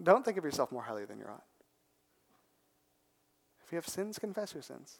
Don't 0.00 0.24
think 0.24 0.38
of 0.38 0.44
yourself 0.44 0.70
more 0.70 0.84
highly 0.84 1.04
than 1.04 1.18
you 1.18 1.24
ought. 1.24 1.42
If 3.66 3.72
you 3.72 3.76
have 3.76 3.88
sins, 3.88 4.20
confess 4.20 4.54
your 4.54 4.62
sins. 4.62 4.98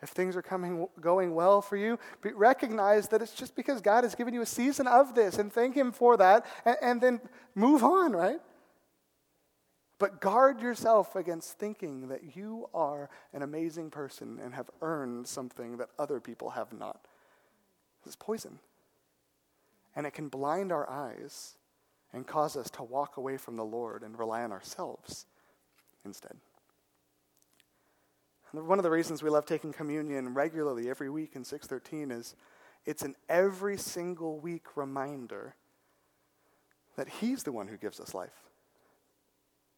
If 0.00 0.08
things 0.08 0.34
are 0.34 0.40
coming, 0.40 0.88
going 0.98 1.34
well 1.34 1.60
for 1.60 1.76
you, 1.76 1.98
recognize 2.22 3.08
that 3.08 3.20
it's 3.20 3.34
just 3.34 3.54
because 3.54 3.82
God 3.82 4.02
has 4.02 4.14
given 4.14 4.32
you 4.32 4.40
a 4.40 4.46
season 4.46 4.86
of 4.86 5.14
this 5.14 5.36
and 5.36 5.52
thank 5.52 5.76
Him 5.76 5.92
for 5.92 6.16
that, 6.16 6.46
and, 6.64 6.76
and 6.80 7.00
then 7.02 7.20
move 7.54 7.84
on, 7.84 8.12
right? 8.12 8.40
But 9.98 10.22
guard 10.22 10.62
yourself 10.62 11.14
against 11.14 11.58
thinking 11.58 12.08
that 12.08 12.34
you 12.34 12.70
are 12.72 13.10
an 13.34 13.42
amazing 13.42 13.90
person 13.90 14.40
and 14.42 14.54
have 14.54 14.70
earned 14.80 15.26
something 15.28 15.76
that 15.76 15.90
other 15.98 16.18
people 16.18 16.48
have 16.48 16.72
not. 16.72 17.06
It's 18.06 18.16
poison. 18.16 18.58
And 19.94 20.06
it 20.06 20.12
can 20.12 20.28
blind 20.28 20.72
our 20.72 20.88
eyes 20.88 21.56
and 22.12 22.26
cause 22.26 22.56
us 22.56 22.70
to 22.70 22.82
walk 22.82 23.16
away 23.16 23.36
from 23.36 23.56
the 23.56 23.64
Lord 23.64 24.02
and 24.02 24.18
rely 24.18 24.42
on 24.42 24.52
ourselves 24.52 25.26
instead. 26.04 26.36
One 28.52 28.78
of 28.78 28.82
the 28.82 28.90
reasons 28.90 29.22
we 29.22 29.28
love 29.28 29.44
taking 29.44 29.72
communion 29.72 30.32
regularly 30.32 30.88
every 30.88 31.10
week 31.10 31.32
in 31.34 31.44
613 31.44 32.10
is 32.10 32.34
it's 32.86 33.02
an 33.02 33.14
every 33.28 33.76
single 33.76 34.38
week 34.38 34.76
reminder 34.76 35.54
that 36.96 37.08
He's 37.08 37.42
the 37.42 37.52
one 37.52 37.68
who 37.68 37.76
gives 37.76 38.00
us 38.00 38.14
life. 38.14 38.48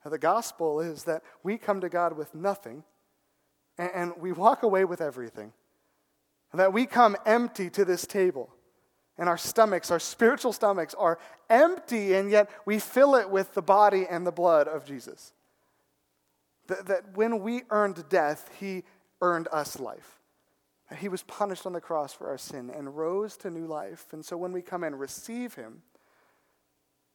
Now, 0.05 0.13
the 0.13 0.19
gospel 0.19 0.81
is 0.81 1.05
that 1.05 1.23
we 1.43 1.59
come 1.59 1.81
to 1.81 1.89
God 1.89 2.17
with 2.17 2.35
nothing 2.35 2.85
and, 3.77 3.91
and 3.95 4.13
we 4.19 4.33
walk 4.33 4.63
away 4.63 4.85
with 4.85 5.01
everything. 5.01 5.53
That 6.53 6.73
we 6.73 6.87
come 6.87 7.17
empty 7.25 7.71
to 7.71 7.85
this 7.85 8.07
table. 8.07 8.51
And 9.17 9.29
our 9.29 9.39
stomachs, 9.39 9.91
our 9.91 10.01
spiritual 10.01 10.53
stomachs, 10.53 10.95
are 10.95 11.19
empty, 11.49 12.15
and 12.15 12.31
yet 12.31 12.51
we 12.65 12.79
fill 12.79 13.15
it 13.15 13.31
with 13.31 13.55
the 13.55 13.63
body 13.63 14.07
and 14.09 14.27
the 14.27 14.33
blood 14.33 14.67
of 14.67 14.85
Jesus. 14.85 15.33
That, 16.69 16.87
that 16.87 17.17
when 17.17 17.41
we 17.41 17.63
earned 17.71 18.09
death, 18.09 18.51
he 18.59 18.85
earned 19.21 19.47
us 19.53 19.79
life. 19.79 20.21
He 20.99 21.09
was 21.09 21.23
punished 21.23 21.67
on 21.67 21.73
the 21.73 21.81
cross 21.81 22.13
for 22.13 22.29
our 22.29 22.39
sin 22.39 22.71
and 22.71 22.97
rose 22.97 23.37
to 23.39 23.51
new 23.51 23.67
life. 23.67 24.07
And 24.13 24.25
so 24.25 24.37
when 24.37 24.53
we 24.53 24.63
come 24.63 24.83
and 24.83 24.99
receive 24.99 25.55
him, 25.55 25.83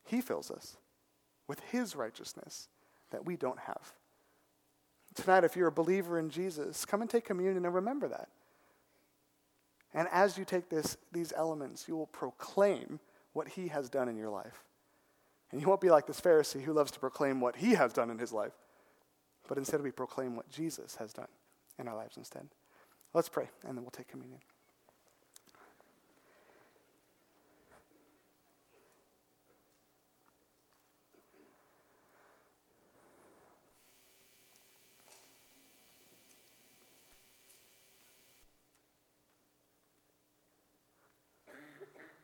he 0.05 0.21
fills 0.21 0.49
us 0.49 0.77
with 1.47 1.59
his 1.71 1.95
righteousness 1.95 2.69
that 3.11 3.25
we 3.25 3.35
don't 3.35 3.59
have. 3.59 3.93
Tonight, 5.15 5.43
if 5.43 5.55
you're 5.55 5.67
a 5.67 5.71
believer 5.71 6.19
in 6.19 6.29
Jesus, 6.29 6.85
come 6.85 7.01
and 7.01 7.09
take 7.09 7.25
communion 7.25 7.65
and 7.65 7.73
remember 7.73 8.07
that. 8.07 8.29
And 9.95 10.07
as 10.11 10.37
you 10.37 10.45
take 10.45 10.69
this, 10.69 10.97
these 11.11 11.33
elements, 11.35 11.87
you 11.87 11.95
will 11.95 12.05
proclaim 12.07 12.99
what 13.33 13.47
he 13.47 13.69
has 13.69 13.89
done 13.89 14.07
in 14.07 14.15
your 14.15 14.29
life. 14.29 14.63
And 15.51 15.59
you 15.59 15.67
won't 15.67 15.81
be 15.81 15.89
like 15.89 16.05
this 16.05 16.21
Pharisee 16.21 16.61
who 16.61 16.73
loves 16.73 16.91
to 16.91 16.99
proclaim 16.99 17.41
what 17.41 17.55
he 17.55 17.73
has 17.73 17.93
done 17.93 18.11
in 18.11 18.19
his 18.19 18.31
life 18.31 18.53
but 19.47 19.57
instead 19.57 19.81
we 19.81 19.91
proclaim 19.91 20.35
what 20.35 20.49
Jesus 20.49 20.95
has 20.95 21.13
done 21.13 21.27
in 21.79 21.87
our 21.87 21.95
lives 21.95 22.17
instead. 22.17 22.47
Let's 23.13 23.29
pray, 23.29 23.47
and 23.65 23.77
then 23.77 23.83
we'll 23.83 23.91
take 23.91 24.07
communion. 24.07 24.39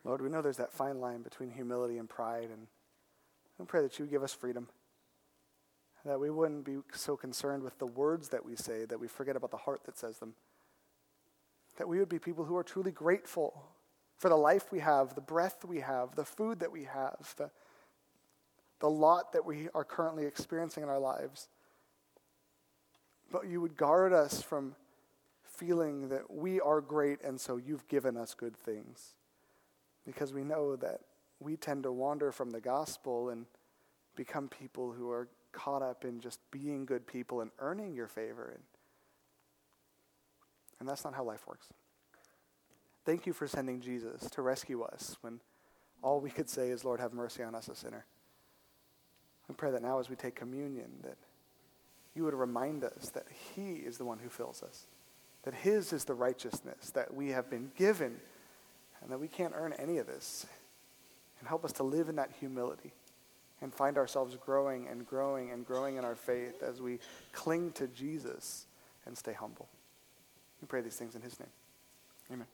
Lord, 0.04 0.20
we 0.20 0.28
know 0.28 0.42
there's 0.42 0.56
that 0.56 0.72
fine 0.72 1.00
line 1.00 1.22
between 1.22 1.50
humility 1.50 1.98
and 1.98 2.08
pride, 2.08 2.48
and 2.52 2.66
I 3.60 3.64
pray 3.64 3.82
that 3.82 3.98
you 3.98 4.06
give 4.06 4.22
us 4.22 4.34
freedom 4.34 4.68
that 6.04 6.18
we 6.18 6.30
wouldn't 6.30 6.64
be 6.64 6.78
so 6.92 7.16
concerned 7.16 7.62
with 7.62 7.78
the 7.78 7.86
words 7.86 8.28
that 8.30 8.44
we 8.44 8.56
say 8.56 8.84
that 8.84 8.98
we 8.98 9.06
forget 9.06 9.36
about 9.36 9.50
the 9.50 9.56
heart 9.56 9.84
that 9.84 9.96
says 9.96 10.18
them. 10.18 10.34
That 11.78 11.88
we 11.88 11.98
would 11.98 12.08
be 12.08 12.18
people 12.18 12.44
who 12.44 12.56
are 12.56 12.64
truly 12.64 12.90
grateful 12.90 13.62
for 14.18 14.28
the 14.28 14.36
life 14.36 14.72
we 14.72 14.80
have, 14.80 15.14
the 15.14 15.20
breath 15.20 15.64
we 15.64 15.80
have, 15.80 16.14
the 16.16 16.24
food 16.24 16.60
that 16.60 16.72
we 16.72 16.84
have, 16.84 17.34
the, 17.36 17.50
the 18.80 18.90
lot 18.90 19.32
that 19.32 19.44
we 19.44 19.68
are 19.74 19.84
currently 19.84 20.26
experiencing 20.26 20.82
in 20.82 20.88
our 20.88 20.98
lives. 20.98 21.48
But 23.30 23.46
you 23.46 23.60
would 23.60 23.76
guard 23.76 24.12
us 24.12 24.42
from 24.42 24.74
feeling 25.44 26.08
that 26.08 26.30
we 26.30 26.60
are 26.60 26.80
great 26.80 27.22
and 27.22 27.40
so 27.40 27.56
you've 27.56 27.86
given 27.88 28.16
us 28.16 28.34
good 28.34 28.56
things. 28.56 29.14
Because 30.06 30.32
we 30.32 30.42
know 30.42 30.76
that 30.76 31.00
we 31.40 31.56
tend 31.56 31.84
to 31.84 31.92
wander 31.92 32.32
from 32.32 32.50
the 32.50 32.60
gospel 32.60 33.30
and 33.30 33.46
become 34.16 34.48
people 34.48 34.92
who 34.92 35.10
are 35.10 35.28
caught 35.52 35.82
up 35.82 36.04
in 36.04 36.20
just 36.20 36.40
being 36.50 36.84
good 36.84 37.06
people 37.06 37.40
and 37.40 37.50
earning 37.58 37.94
your 37.94 38.08
favor. 38.08 38.52
And, 38.54 38.62
and 40.80 40.88
that's 40.88 41.04
not 41.04 41.14
how 41.14 41.24
life 41.24 41.46
works. 41.46 41.68
Thank 43.04 43.26
you 43.26 43.32
for 43.32 43.46
sending 43.46 43.80
Jesus 43.80 44.30
to 44.30 44.42
rescue 44.42 44.82
us 44.82 45.16
when 45.22 45.40
all 46.02 46.20
we 46.20 46.30
could 46.30 46.48
say 46.48 46.70
is, 46.70 46.84
Lord, 46.84 47.00
have 47.00 47.12
mercy 47.12 47.42
on 47.42 47.54
us, 47.54 47.68
a 47.68 47.74
sinner. 47.74 48.04
We 49.48 49.54
pray 49.54 49.70
that 49.70 49.82
now 49.82 49.98
as 49.98 50.08
we 50.08 50.16
take 50.16 50.34
communion, 50.34 50.90
that 51.02 51.16
you 52.14 52.24
would 52.24 52.34
remind 52.34 52.84
us 52.84 53.10
that 53.10 53.26
He 53.54 53.72
is 53.72 53.98
the 53.98 54.04
one 54.04 54.18
who 54.18 54.28
fills 54.28 54.62
us, 54.62 54.86
that 55.42 55.54
His 55.54 55.92
is 55.92 56.04
the 56.04 56.14
righteousness 56.14 56.90
that 56.90 57.12
we 57.12 57.30
have 57.30 57.50
been 57.50 57.70
given, 57.76 58.20
and 59.02 59.10
that 59.10 59.18
we 59.18 59.28
can't 59.28 59.52
earn 59.56 59.72
any 59.74 59.98
of 59.98 60.06
this. 60.06 60.46
And 61.40 61.48
help 61.48 61.64
us 61.64 61.72
to 61.72 61.82
live 61.82 62.08
in 62.08 62.16
that 62.16 62.30
humility 62.38 62.92
and 63.60 63.74
find 63.74 63.98
ourselves 63.98 64.36
growing 64.36 64.86
and 64.88 65.06
growing 65.06 65.50
and 65.50 65.66
growing 65.66 65.96
in 65.96 66.04
our 66.04 66.14
faith 66.14 66.62
as 66.62 66.80
we 66.80 66.98
cling 67.32 67.72
to 67.72 67.88
Jesus 67.88 68.66
and 69.06 69.16
stay 69.18 69.32
humble. 69.32 69.68
We 70.60 70.66
pray 70.66 70.80
these 70.80 70.96
things 70.96 71.16
in 71.16 71.22
His 71.22 71.38
name. 71.40 71.48
Amen. 72.32 72.46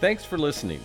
Thanks 0.00 0.24
for 0.24 0.38
listening. 0.38 0.80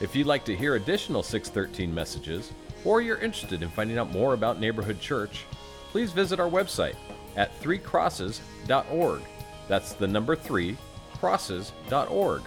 If 0.00 0.14
you'd 0.14 0.26
like 0.26 0.44
to 0.44 0.56
hear 0.56 0.76
additional 0.76 1.22
613 1.22 1.92
messages, 1.92 2.52
or 2.84 3.00
you're 3.00 3.18
interested 3.18 3.62
in 3.62 3.68
finding 3.70 3.98
out 3.98 4.10
more 4.10 4.34
about 4.34 4.60
Neighborhood 4.60 5.00
Church, 5.00 5.44
please 5.92 6.10
visit 6.10 6.40
our 6.40 6.48
website 6.48 6.96
at 7.36 7.60
threecrosses.org. 7.60 9.22
That's 9.68 9.92
the 9.92 10.08
number 10.08 10.34
three, 10.34 10.78
crosses.org. 11.18 12.42